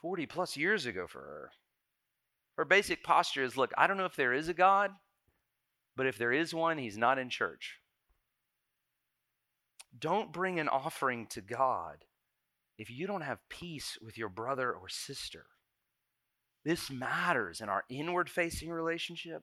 [0.00, 1.50] 40 plus years ago for her.
[2.58, 4.90] Her basic posture is look, I don't know if there is a God,
[5.96, 7.78] but if there is one, he's not in church.
[9.98, 12.04] Don't bring an offering to God
[12.76, 15.46] if you don't have peace with your brother or sister.
[16.64, 19.42] This matters in our inward facing relationship,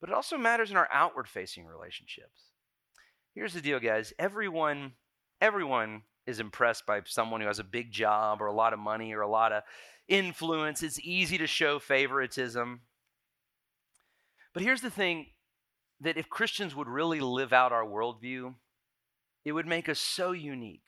[0.00, 2.44] but it also matters in our outward facing relationships.
[3.34, 4.12] Here's the deal, guys.
[4.18, 4.92] Everyone,
[5.40, 9.12] everyone is impressed by someone who has a big job or a lot of money
[9.12, 9.62] or a lot of
[10.08, 10.82] influence.
[10.82, 12.80] It's easy to show favoritism.
[14.54, 15.26] But here's the thing
[16.00, 18.54] that if Christians would really live out our worldview,
[19.44, 20.82] it would make us so unique.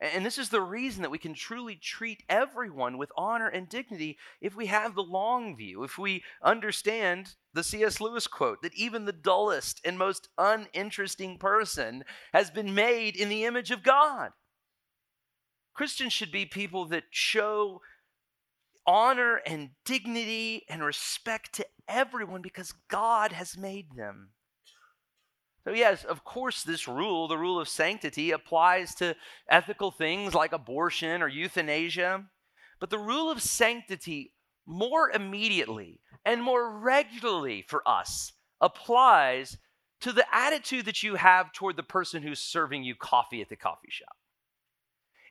[0.00, 4.16] And this is the reason that we can truly treat everyone with honor and dignity
[4.40, 8.00] if we have the long view, if we understand the C.S.
[8.00, 13.44] Lewis quote that even the dullest and most uninteresting person has been made in the
[13.44, 14.30] image of God.
[15.74, 17.80] Christians should be people that show
[18.86, 24.30] honor and dignity and respect to everyone because God has made them.
[25.68, 29.14] So, yes, of course, this rule, the rule of sanctity, applies to
[29.50, 32.24] ethical things like abortion or euthanasia.
[32.80, 34.32] But the rule of sanctity
[34.64, 39.58] more immediately and more regularly for us applies
[40.00, 43.56] to the attitude that you have toward the person who's serving you coffee at the
[43.56, 44.16] coffee shop.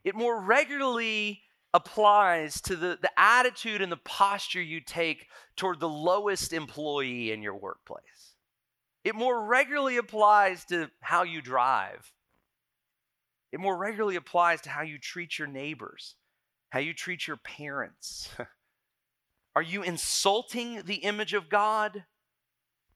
[0.03, 1.41] It more regularly
[1.73, 7.41] applies to the, the attitude and the posture you take toward the lowest employee in
[7.41, 8.16] your workplace.
[9.07, 12.11] It more regularly applies to how you drive.
[13.53, 16.15] It more regularly applies to how you treat your neighbors,
[16.71, 18.27] how you treat your parents.
[19.55, 22.03] are you insulting the image of God?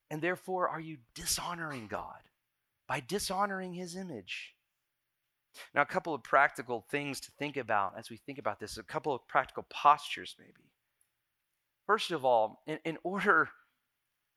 [0.09, 2.19] And therefore, are you dishonoring God
[2.89, 4.55] by dishonoring his image?
[5.73, 8.83] Now, a couple of practical things to think about as we think about this, a
[8.83, 10.73] couple of practical postures, maybe.
[11.87, 13.47] First of all, in, in order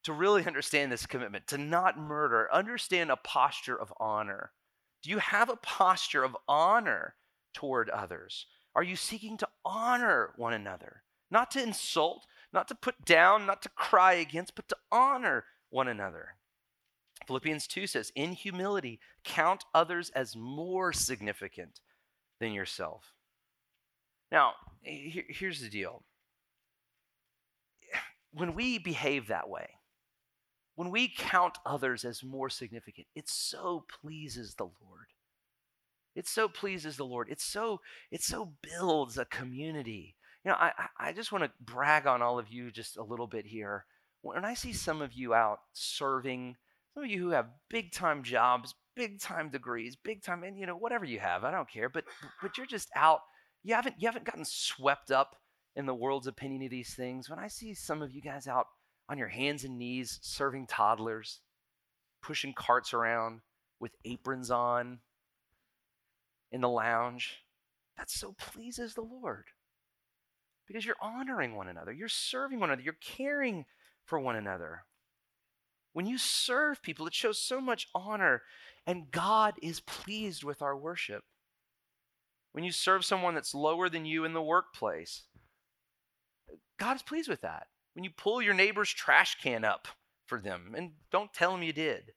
[0.05, 4.53] to really understand this commitment, to not murder, understand a posture of honor.
[5.03, 7.15] Do you have a posture of honor
[7.53, 8.47] toward others?
[8.75, 11.03] Are you seeking to honor one another?
[11.31, 15.89] Not to insult, not to put down, not to cry against, but to honor one
[15.89, 16.37] another.
[17.27, 21.81] Philippians 2 says, In humility, count others as more significant
[22.41, 23.15] than yourself.
[24.31, 26.03] Now, here's the deal.
[28.37, 29.69] When we behave that way,
[30.77, 35.07] when we count others as more significant, it so pleases the Lord.
[36.15, 37.29] It so pleases the Lord.
[37.31, 40.15] It so it so builds a community.
[40.45, 43.27] You know, I I just want to brag on all of you just a little
[43.27, 43.85] bit here.
[44.23, 46.57] When I see some of you out serving
[46.95, 50.67] Some of you who have big time jobs, big time degrees, big time, and you
[50.67, 52.05] know, whatever you have, I don't care, but
[52.41, 53.21] but you're just out.
[53.65, 55.37] You haven't you haven't gotten swept up
[55.77, 57.29] in the world's opinion of these things.
[57.29, 58.67] When I see some of you guys out
[59.09, 61.41] on your hands and knees serving toddlers,
[62.23, 63.41] pushing carts around
[63.81, 65.01] with aprons on
[66.51, 67.45] in the lounge,
[67.97, 69.45] that so pleases the Lord.
[70.67, 73.67] Because you're honoring one another, you're serving one another, you're caring
[74.07, 74.85] for one another.
[75.93, 78.43] When you serve people, it shows so much honor,
[78.87, 81.23] and God is pleased with our worship.
[82.53, 85.25] When you serve someone that's lower than you in the workplace,
[86.79, 87.67] God is pleased with that.
[87.95, 89.89] When you pull your neighbor's trash can up
[90.27, 92.13] for them and don't tell them you did.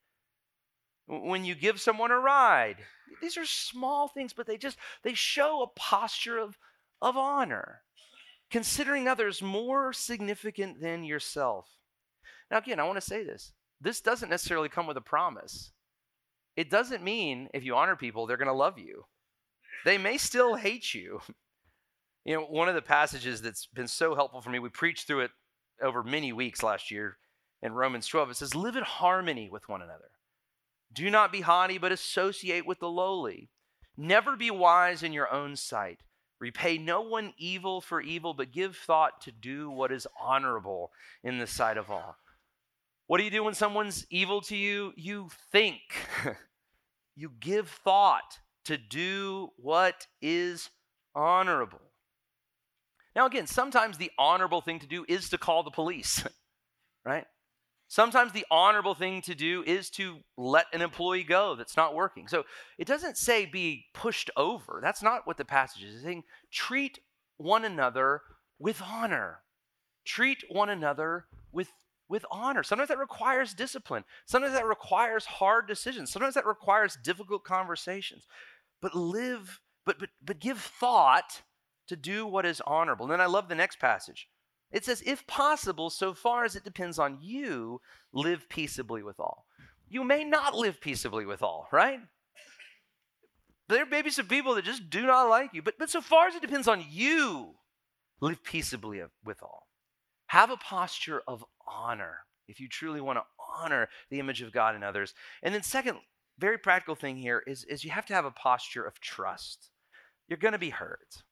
[1.07, 2.77] When you give someone a ride,
[3.21, 6.57] these are small things, but they just they show a posture of,
[7.01, 7.81] of honor,
[8.51, 11.69] considering others more significant than yourself.
[12.51, 15.71] Now, again, I want to say this this doesn't necessarily come with a promise.
[16.55, 19.05] It doesn't mean if you honor people, they're going to love you.
[19.85, 21.21] They may still hate you.
[22.25, 25.21] You know, one of the passages that's been so helpful for me, we preached through
[25.21, 25.31] it
[25.81, 27.17] over many weeks last year
[27.61, 28.31] in Romans 12.
[28.31, 30.11] It says, Live in harmony with one another.
[30.93, 33.49] Do not be haughty, but associate with the lowly.
[33.97, 35.99] Never be wise in your own sight.
[36.39, 40.91] Repay no one evil for evil, but give thought to do what is honorable
[41.23, 42.15] in the sight of all.
[43.07, 44.93] What do you do when someone's evil to you?
[44.95, 45.81] You think.
[47.15, 50.69] you give thought to do what is
[51.15, 51.86] honorable.
[53.17, 56.23] Now, again, sometimes the honorable thing to do is to call the police,
[57.05, 57.25] right?
[57.87, 62.27] Sometimes the honorable thing to do is to let an employee go that's not working.
[62.27, 62.43] So
[62.77, 64.81] it doesn't say be pushed over.
[64.83, 66.25] That's not what the passage is saying.
[66.51, 66.99] Treat
[67.37, 68.21] one another
[68.59, 69.39] with honor.
[70.05, 71.71] Treat one another with
[72.07, 72.61] with honor.
[72.61, 74.03] Sometimes that requires discipline.
[74.27, 76.11] Sometimes that requires hard decisions.
[76.11, 78.27] Sometimes that requires difficult conversations.
[78.79, 81.41] But live, but but but give thought
[81.87, 83.05] to do what is honorable.
[83.05, 84.27] And then I love the next passage.
[84.71, 89.45] It says, if possible, so far as it depends on you, live peaceably with all.
[89.87, 91.99] You may not live peaceably with all, right?
[93.69, 96.27] There may be some people that just do not like you, but, but so far
[96.27, 97.55] as it depends on you,
[98.19, 99.67] live peaceably with all.
[100.27, 103.25] Have a posture of honor if you truly want to
[103.59, 105.13] honor the image of God in others.
[105.43, 105.99] And then, second,
[106.37, 109.69] very practical thing here is, is you have to have a posture of trust.
[110.27, 111.23] You're going to be hurt.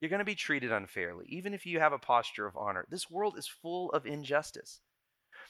[0.00, 2.86] You're going to be treated unfairly, even if you have a posture of honor.
[2.90, 4.80] This world is full of injustice.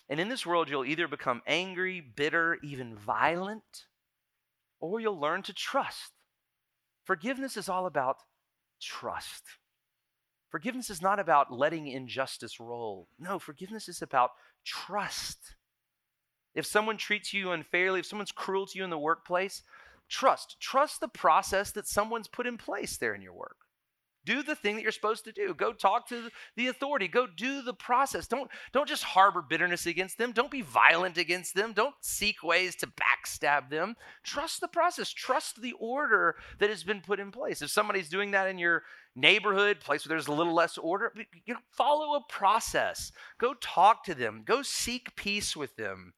[0.09, 3.87] And in this world, you'll either become angry, bitter, even violent,
[4.80, 6.12] or you'll learn to trust.
[7.04, 8.18] Forgiveness is all about
[8.80, 9.42] trust.
[10.48, 13.09] Forgiveness is not about letting injustice roll.
[13.18, 14.30] No, forgiveness is about
[14.64, 15.38] trust.
[16.54, 19.62] If someone treats you unfairly, if someone's cruel to you in the workplace,
[20.09, 20.56] trust.
[20.61, 23.56] Trust the process that someone's put in place there in your work.
[24.26, 25.54] Do the thing that you're supposed to do.
[25.54, 27.06] Go talk to the authority.
[27.06, 28.26] Go do the process.
[28.26, 30.32] Don't, don't just harbor bitterness against them.
[30.32, 31.72] Don't be violent against them.
[31.72, 33.94] Don't seek ways to backstab them.
[34.24, 35.10] Trust the process.
[35.10, 37.62] Trust the order that has been put in place.
[37.62, 38.82] If somebody's doing that in your
[39.14, 41.12] neighborhood, place where there's a little less order,
[41.46, 43.12] you know, follow a process.
[43.38, 44.42] Go talk to them.
[44.44, 46.14] Go seek peace with them.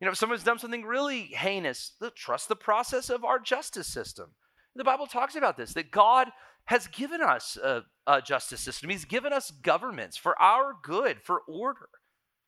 [0.00, 4.32] You know, if someone's done something really heinous, trust the process of our justice system.
[4.76, 6.30] The Bible talks about this that God
[6.66, 8.90] has given us a, a justice system.
[8.90, 11.88] He's given us governments for our good, for order.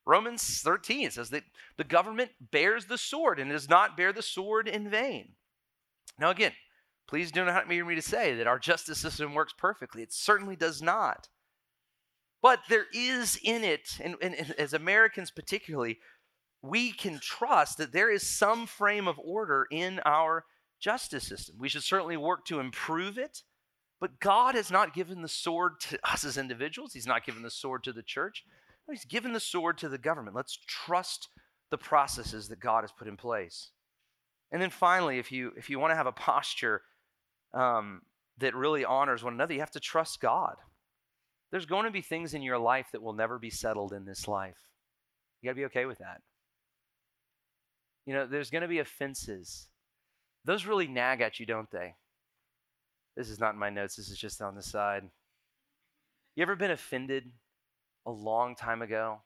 [0.07, 1.43] Romans 13 says that
[1.77, 5.33] the government bears the sword and does not bear the sword in vain.
[6.19, 6.53] Now, again,
[7.09, 10.03] please do not hear me to say that our justice system works perfectly.
[10.03, 11.29] It certainly does not.
[12.41, 15.99] But there is in it, and, and, and as Americans particularly,
[16.63, 20.45] we can trust that there is some frame of order in our
[20.81, 21.57] justice system.
[21.59, 23.43] We should certainly work to improve it.
[24.01, 26.93] But God has not given the sword to us as individuals.
[26.93, 28.45] He's not given the sword to the church.
[28.87, 30.37] No, he's given the sword to the government.
[30.37, 31.29] Let's trust
[31.71, 33.71] the processes that God has put in place.
[34.53, 36.83] And then finally, if you if you want to have a posture
[37.53, 38.03] um,
[38.39, 40.57] that really honors one another, you have to trust God.
[41.51, 44.29] There's going to be things in your life that will never be settled in this
[44.29, 44.59] life.
[45.41, 46.21] You got to be okay with that.
[48.05, 49.69] You know, there's going to be offenses.
[50.45, 51.95] Those really nag at you, don't they?
[53.17, 55.05] This is not in my notes, this is just on the side.
[56.35, 57.33] You ever been offended
[58.05, 59.23] a long time ago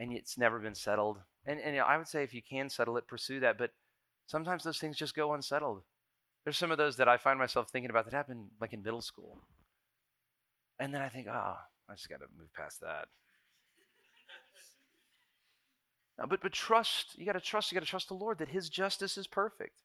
[0.00, 1.18] and it's never been settled?
[1.46, 3.58] And, and you know, I would say if you can settle it, pursue that.
[3.58, 3.70] But
[4.26, 5.82] sometimes those things just go unsettled.
[6.44, 9.02] There's some of those that I find myself thinking about that happened like in middle
[9.02, 9.38] school.
[10.80, 11.56] And then I think, oh,
[11.88, 13.06] I just got to move past that.
[16.28, 18.68] but but trust, you got to trust, you got to trust the Lord that his
[18.68, 19.82] justice is perfect.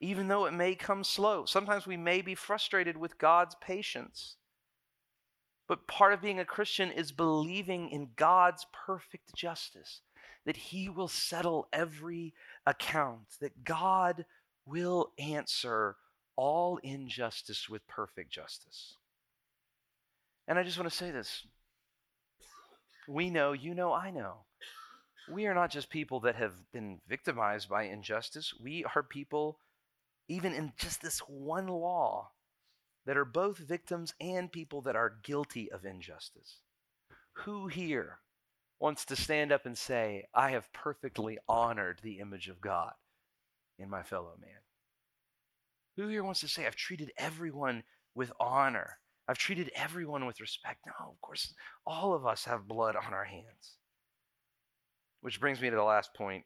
[0.00, 1.44] Even though it may come slow.
[1.44, 4.36] Sometimes we may be frustrated with God's patience.
[5.66, 10.00] But part of being a Christian is believing in God's perfect justice,
[10.44, 12.34] that He will settle every
[12.66, 14.26] account, that God
[14.66, 15.96] will answer
[16.36, 18.96] all injustice with perfect justice.
[20.46, 21.46] And I just want to say this.
[23.08, 24.44] We know, you know, I know.
[25.30, 28.52] We are not just people that have been victimized by injustice.
[28.60, 29.58] We are people,
[30.28, 32.30] even in just this one law,
[33.06, 36.60] that are both victims and people that are guilty of injustice.
[37.34, 38.20] Who here
[38.80, 42.92] wants to stand up and say, I have perfectly honored the image of God
[43.78, 44.60] in my fellow man?
[45.96, 48.98] Who here wants to say, I've treated everyone with honor?
[49.28, 50.80] I've treated everyone with respect.
[50.86, 51.54] No, of course,
[51.86, 53.76] all of us have blood on our hands.
[55.20, 56.44] Which brings me to the last point.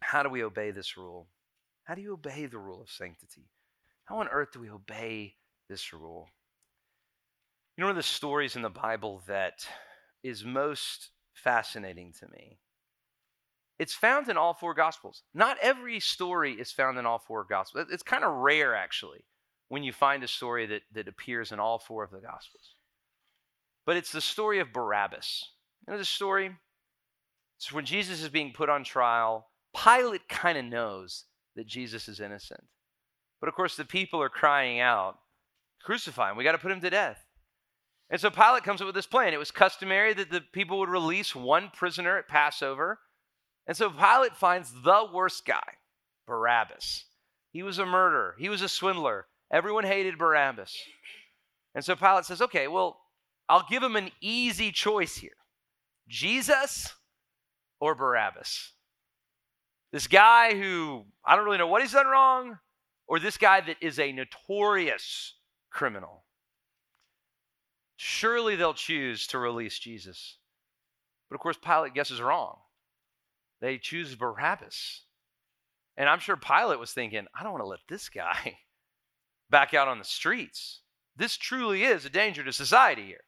[0.00, 1.28] How do we obey this rule?
[1.84, 3.50] How do you obey the rule of sanctity?
[4.06, 5.34] How on earth do we obey
[5.68, 6.28] this rule?
[7.76, 9.66] You know one of the stories in the Bible that
[10.22, 12.58] is most fascinating to me?
[13.78, 15.24] It's found in all four Gospels.
[15.34, 17.86] Not every story is found in all four Gospels.
[17.90, 19.24] It's kind of rare, actually,
[19.68, 22.76] when you find a story that, that appears in all four of the Gospels.
[23.84, 25.50] But it's the story of Barabbas.
[25.86, 26.52] You know the story?
[27.58, 29.48] It's when Jesus is being put on trial.
[29.76, 31.24] Pilate kind of knows
[31.56, 32.64] that Jesus is innocent.
[33.40, 35.18] But of course, the people are crying out,
[35.82, 36.36] Crucify him.
[36.38, 37.22] We got to put him to death.
[38.08, 39.34] And so Pilate comes up with this plan.
[39.34, 42.98] It was customary that the people would release one prisoner at Passover
[43.66, 45.78] and so Pilate finds the worst guy,
[46.26, 47.06] Barabbas.
[47.50, 49.26] He was a murderer, he was a swindler.
[49.52, 50.76] Everyone hated Barabbas.
[51.74, 52.98] And so Pilate says, okay, well,
[53.48, 55.36] I'll give him an easy choice here
[56.08, 56.94] Jesus
[57.80, 58.72] or Barabbas.
[59.94, 62.58] This guy who I don't really know what he's done wrong,
[63.06, 65.34] or this guy that is a notorious
[65.70, 66.24] criminal.
[67.94, 70.38] Surely they'll choose to release Jesus.
[71.30, 72.56] But of course, Pilate guesses wrong
[73.60, 75.02] they choose Barabbas.
[75.96, 78.58] And I'm sure Pilate was thinking, I don't want to let this guy
[79.50, 80.80] back out on the streets.
[81.14, 83.22] This truly is a danger to society here.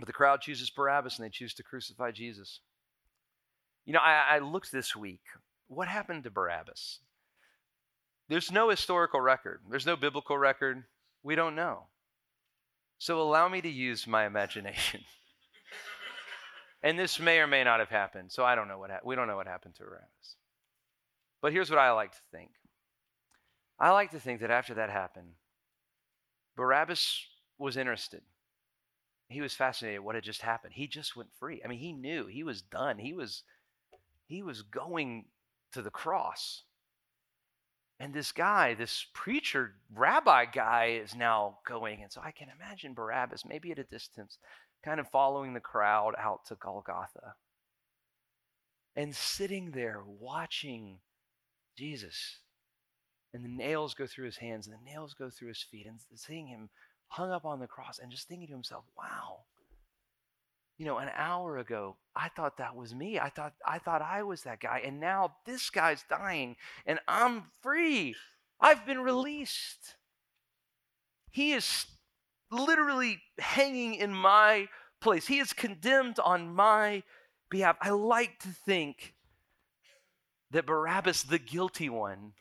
[0.00, 2.58] But the crowd chooses Barabbas and they choose to crucify Jesus.
[3.86, 5.22] You know, I, I looked this week.
[5.68, 6.98] What happened to Barabbas?
[8.28, 10.84] There's no historical record, there's no biblical record.
[11.22, 11.84] We don't know.
[12.98, 15.00] So allow me to use my imagination.
[16.82, 18.30] And this may or may not have happened.
[18.30, 20.36] So I don't know what ha- we don't know what happened to Barabbas.
[21.42, 22.50] But here's what I like to think.
[23.78, 25.32] I like to think that after that happened,
[26.54, 27.26] Barabbas
[27.58, 28.22] was interested.
[29.28, 30.74] He was fascinated what had just happened.
[30.74, 31.60] He just went free.
[31.64, 32.98] I mean, he knew he was done.
[32.98, 33.42] He was
[34.26, 35.26] he was going
[35.72, 36.62] to the cross.
[37.98, 42.02] And this guy, this preacher, rabbi guy, is now going.
[42.02, 44.38] And so I can imagine Barabbas, maybe at a distance,
[44.84, 47.34] kind of following the crowd out to Golgotha
[48.94, 50.98] and sitting there watching
[51.76, 52.40] Jesus.
[53.32, 55.98] And the nails go through his hands and the nails go through his feet and
[56.14, 56.70] seeing him
[57.08, 59.40] hung up on the cross and just thinking to himself, wow.
[60.78, 63.18] You know, an hour ago, I thought that was me.
[63.18, 64.82] I thought I thought I was that guy.
[64.84, 68.14] And now this guy's dying and I'm free.
[68.60, 69.96] I've been released.
[71.30, 71.86] He is
[72.50, 74.68] literally hanging in my
[75.00, 75.26] place.
[75.26, 77.02] He is condemned on my
[77.50, 77.76] behalf.
[77.80, 79.14] I like to think
[80.50, 82.32] that Barabbas, the guilty one,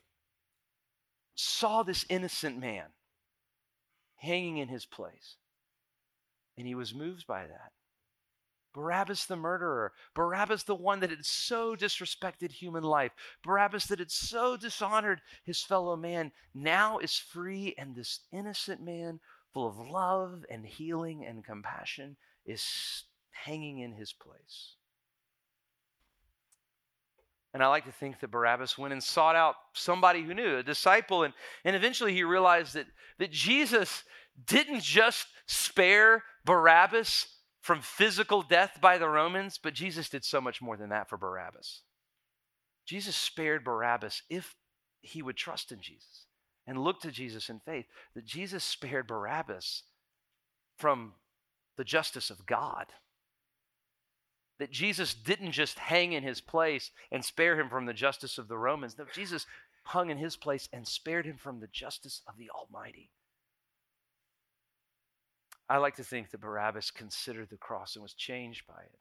[1.35, 2.85] saw this innocent man
[4.15, 5.35] hanging in his place.
[6.57, 7.71] And he was moved by that.
[8.75, 14.11] Barabbas the murderer, Barabbas the one that had so disrespected human life, Barabbas that had
[14.11, 19.21] so dishonored his fellow man, now is free, and this innocent man
[19.53, 24.75] full of love and healing and compassion, is hanging in his place.
[27.53, 30.63] And I like to think that Barabbas went and sought out somebody who knew, a
[30.63, 34.03] disciple, and, and eventually he realized that, that Jesus
[34.45, 37.27] didn't just spare Barabbas
[37.65, 41.17] from physical death by the Romans, but Jesus did so much more than that for
[41.17, 41.81] Barabbas.
[42.85, 44.53] Jesus spared Barabbas if
[45.01, 46.27] he would trust in Jesus
[46.67, 49.81] and look to Jesus in faith, that Jesus spared Barabbas
[50.77, 51.13] from
[51.75, 52.85] the justice of God.
[54.59, 58.47] That Jesus didn't just hang in his place and spare him from the justice of
[58.47, 58.95] the Romans.
[58.95, 59.47] No, Jesus
[59.85, 63.09] hung in his place and spared him from the justice of the Almighty.
[65.69, 68.99] I like to think that Barabbas considered the cross and was changed by it.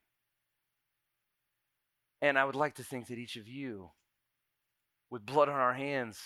[2.22, 3.90] And I would like to think that each of you,
[5.10, 6.18] with blood on our hands,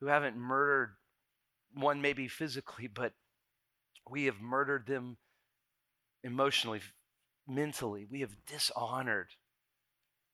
[0.00, 0.90] who haven't murdered
[1.74, 3.12] one maybe physically, but
[4.08, 5.16] we have murdered them
[6.22, 6.80] emotionally,
[7.46, 8.06] mentally.
[8.08, 9.30] We have dishonored.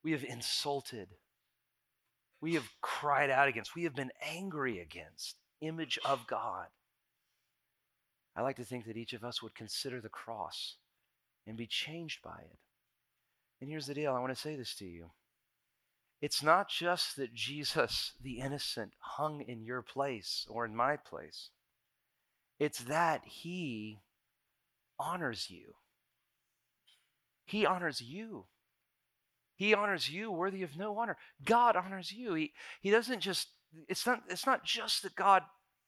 [0.02, 1.08] We have insulted.
[2.40, 3.74] We have cried out against.
[3.74, 5.36] We have been angry against.
[5.62, 6.66] Image of God.
[8.37, 10.76] I like to think that each of us would consider the cross
[11.47, 12.59] and be changed by it.
[13.61, 15.11] And here's the deal I want to say this to you.
[16.20, 21.51] It's not just that Jesus, the innocent, hung in your place or in my place,
[22.59, 24.01] it's that he
[24.99, 25.74] honors you.
[27.45, 28.47] He honors you.
[29.57, 31.16] He honors you worthy of no honor.
[31.45, 32.35] God honors you.
[32.35, 33.49] He, he doesn't just,
[33.89, 35.43] it's not, it's not just that God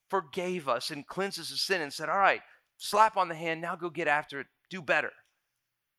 [0.09, 2.41] forgave us and cleanses the sin and said, all right,
[2.79, 5.13] slap on the hand, now go get after it, do better.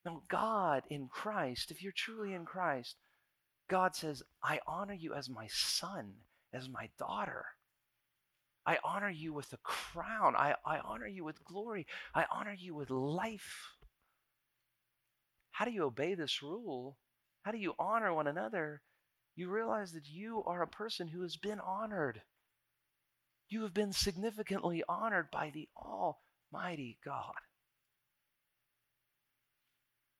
[0.05, 2.95] No, God in Christ, if you're truly in Christ,
[3.69, 6.13] God says, I honor you as my son,
[6.53, 7.45] as my daughter.
[8.65, 10.35] I honor you with a crown.
[10.35, 11.87] I, I honor you with glory.
[12.13, 13.71] I honor you with life.
[15.51, 16.97] How do you obey this rule?
[17.43, 18.81] How do you honor one another?
[19.35, 22.21] You realize that you are a person who has been honored.
[23.49, 27.33] You have been significantly honored by the Almighty God.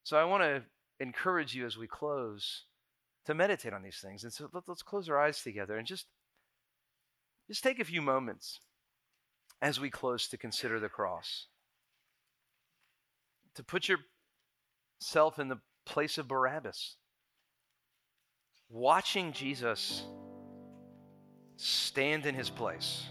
[0.03, 0.63] So I want to
[0.99, 2.63] encourage you as we close
[3.25, 4.23] to meditate on these things.
[4.23, 6.05] And so let, us close our eyes together and just
[7.49, 8.59] just take a few moments
[9.61, 11.47] as we close to consider the cross.
[13.55, 16.95] To put yourself in the place of Barabbas.
[18.69, 20.03] Watching Jesus
[21.57, 23.03] stand in his place.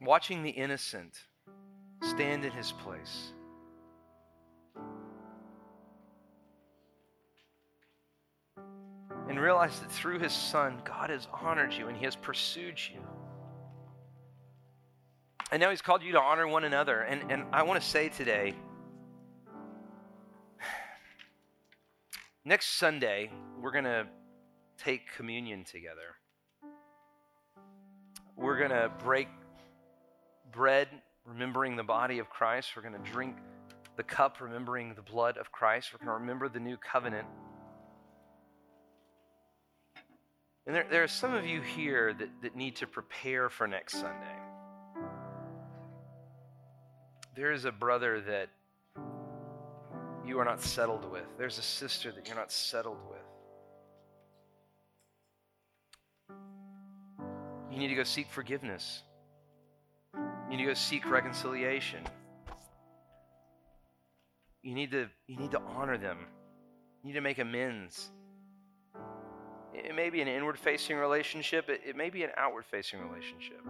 [0.00, 1.14] Watching the innocent
[2.02, 3.32] stand in his place.
[9.28, 13.00] and realize that through his son, God has honored you and he has pursued you.
[15.50, 17.00] And now he's called you to honor one another.
[17.00, 18.54] And, and I want to say today,
[22.44, 24.06] next Sunday, we're going to
[24.78, 26.16] take communion together.
[28.36, 29.28] We're going to break
[30.52, 30.88] bread,
[31.24, 32.70] remembering the body of Christ.
[32.76, 33.36] We're going to drink
[33.96, 35.92] the cup, remembering the blood of Christ.
[35.92, 37.26] We're going to remember the new covenant.
[40.66, 43.94] And there, there are some of you here that, that need to prepare for next
[43.94, 44.38] Sunday.
[47.36, 48.48] There is a brother that
[50.26, 53.23] you are not settled with, there's a sister that you're not settled with.
[57.74, 59.02] You need to go seek forgiveness.
[60.14, 62.04] You need to go seek reconciliation.
[64.62, 66.18] You need to, you need to honor them.
[67.02, 68.12] You need to make amends.
[69.74, 73.60] It may be an inward facing relationship, it, it may be an outward facing relationship.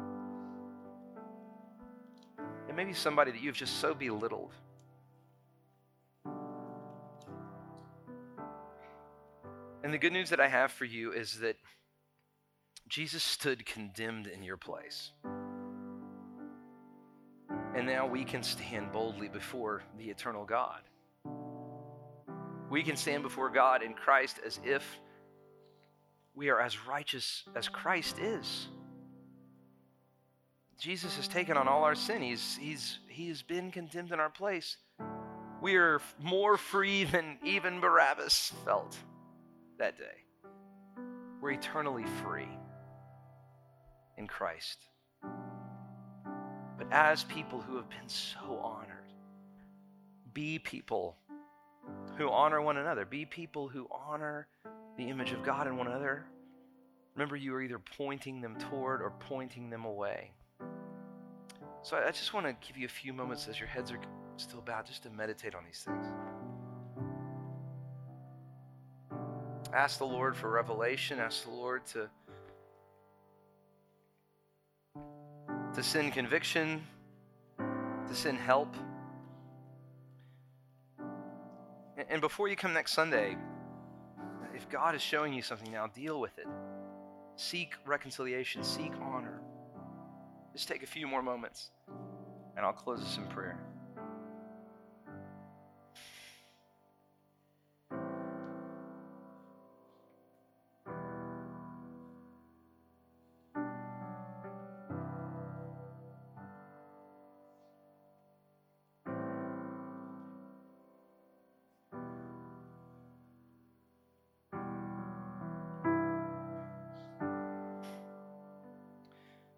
[2.68, 4.52] It may be somebody that you've just so belittled.
[9.82, 11.57] And the good news that I have for you is that
[12.89, 15.11] Jesus stood condemned in your place.
[17.74, 20.80] And now we can stand boldly before the eternal God.
[22.70, 25.01] We can stand before God in Christ as if
[26.35, 28.68] we are as righteous as Christ is.
[30.78, 32.20] Jesus has taken on all our sin.
[32.20, 34.76] He's, he's, he's been condemned in our place.
[35.62, 38.97] We are more free than even Barabbas felt
[39.78, 40.05] that day.
[41.41, 42.49] We're eternally free
[44.17, 44.79] in Christ.
[46.79, 48.91] But as people who have been so honored,
[50.33, 51.17] be people
[52.17, 53.05] who honor one another.
[53.05, 54.47] Be people who honor
[54.97, 56.25] the image of God in one another,
[57.15, 60.31] remember you are either pointing them toward or pointing them away.
[61.83, 64.01] So I just want to give you a few moments as your heads are
[64.37, 66.07] still bowed just to meditate on these things.
[69.73, 72.09] Ask the Lord for revelation, ask the Lord to
[75.75, 76.83] to send conviction,
[77.59, 78.75] to send help.
[82.09, 83.37] And before you come next Sunday,
[84.55, 86.47] if God is showing you something now, deal with it.
[87.37, 89.41] Seek reconciliation, seek honor.
[90.53, 91.70] Just take a few more moments,
[92.57, 93.59] and I'll close this in prayer.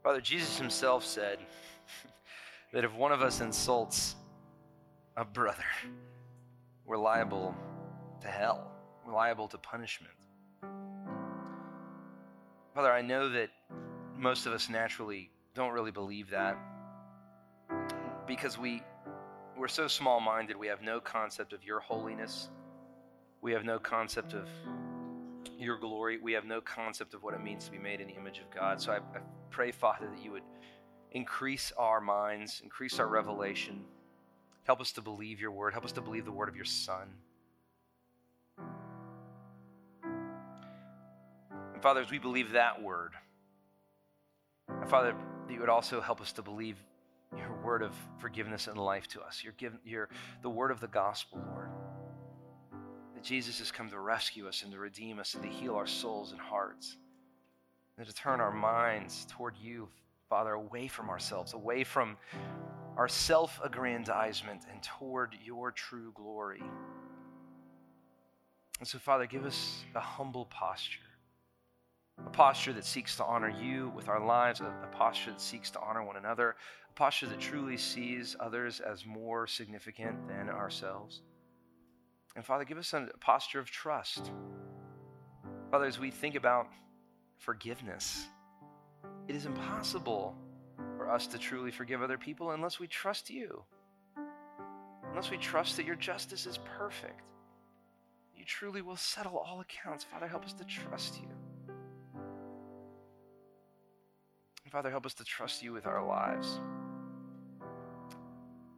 [0.07, 1.41] Father, Jesus himself said
[2.73, 4.15] that if one of us insults
[5.17, 5.65] a brother,
[6.87, 7.57] we're liable
[8.21, 8.71] to hell,
[9.05, 10.15] we're liable to punishment.
[12.73, 13.51] Father, I know that
[14.17, 16.57] most of us naturally don't really believe that
[18.29, 18.85] because we
[19.59, 20.57] we're so small-minded.
[20.57, 22.49] We have no concept of your holiness.
[23.43, 24.47] We have no concept of
[25.59, 26.18] your glory.
[26.18, 28.51] We have no concept of what it means to be made in the image of
[28.51, 28.80] god.
[28.80, 29.20] So i, I
[29.51, 30.42] pray father that you would
[31.12, 33.84] increase our minds increase our revelation.
[34.64, 35.72] Help us to believe your word.
[35.72, 37.09] Help us to believe the word of your son.
[41.72, 43.12] And father as we believe that word
[44.68, 45.14] and father
[45.47, 46.76] that you would also help us to believe
[47.36, 49.42] your word of forgiveness and life to us.
[49.42, 50.09] You're given, you're
[50.42, 51.70] the word of the gospel, Lord.
[53.17, 55.89] That Jesus has come to rescue us and to redeem us and to heal our
[55.89, 56.97] souls and hearts.
[57.99, 59.89] And to turn our minds toward you,
[60.29, 62.17] Father, away from ourselves, away from
[62.97, 66.62] our self aggrandizement, and toward your true glory.
[68.79, 71.01] And so, Father, give us a humble posture
[72.25, 75.71] a posture that seeks to honor you with our lives, a, a, posture that seeks
[75.73, 76.57] to honor one another,
[76.91, 81.21] a posture that truly sees others as more significant than ourselves.
[82.37, 84.30] And Father, give us a posture of trust.
[85.70, 86.68] Father, as we think about
[87.39, 88.26] forgiveness,
[89.26, 90.37] it is impossible
[90.97, 93.62] for us to truly forgive other people unless we trust you,
[95.11, 97.22] unless we trust that your justice is perfect.
[98.37, 100.05] You truly will settle all accounts.
[100.05, 101.28] Father, help us to trust you.
[104.70, 106.61] Father, help us to trust you with our lives.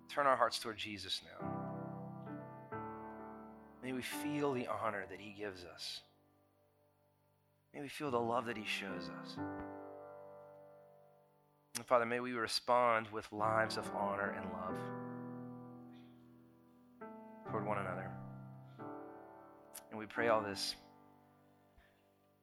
[0.08, 1.57] Turn our hearts toward Jesus now.
[3.88, 6.02] May we feel the honor that he gives us.
[7.72, 9.38] May we feel the love that he shows us.
[11.74, 14.74] And Father, may we respond with lives of honor and love
[17.50, 18.10] toward one another.
[19.88, 20.74] And we pray all this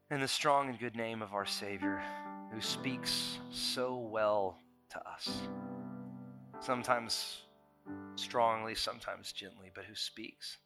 [0.09, 2.01] in the strong and good name of our Savior
[2.51, 4.57] who speaks so well
[4.89, 5.29] to us.
[6.59, 7.43] Sometimes
[8.15, 10.57] strongly, sometimes gently, but who speaks.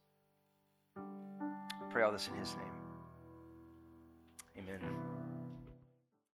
[0.97, 2.65] I pray all this in his name.
[4.57, 4.79] Amen.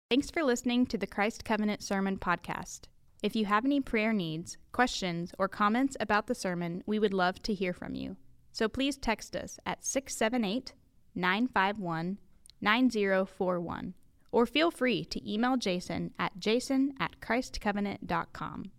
[0.09, 2.81] Thanks for listening to the Christ Covenant Sermon Podcast.
[3.23, 7.41] If you have any prayer needs, questions, or comments about the sermon, we would love
[7.43, 8.17] to hear from you.
[8.51, 10.73] So please text us at 678
[11.15, 12.19] 951
[12.61, 13.93] 9041
[14.31, 18.71] or feel free to email Jason at jason at christcovenant.com.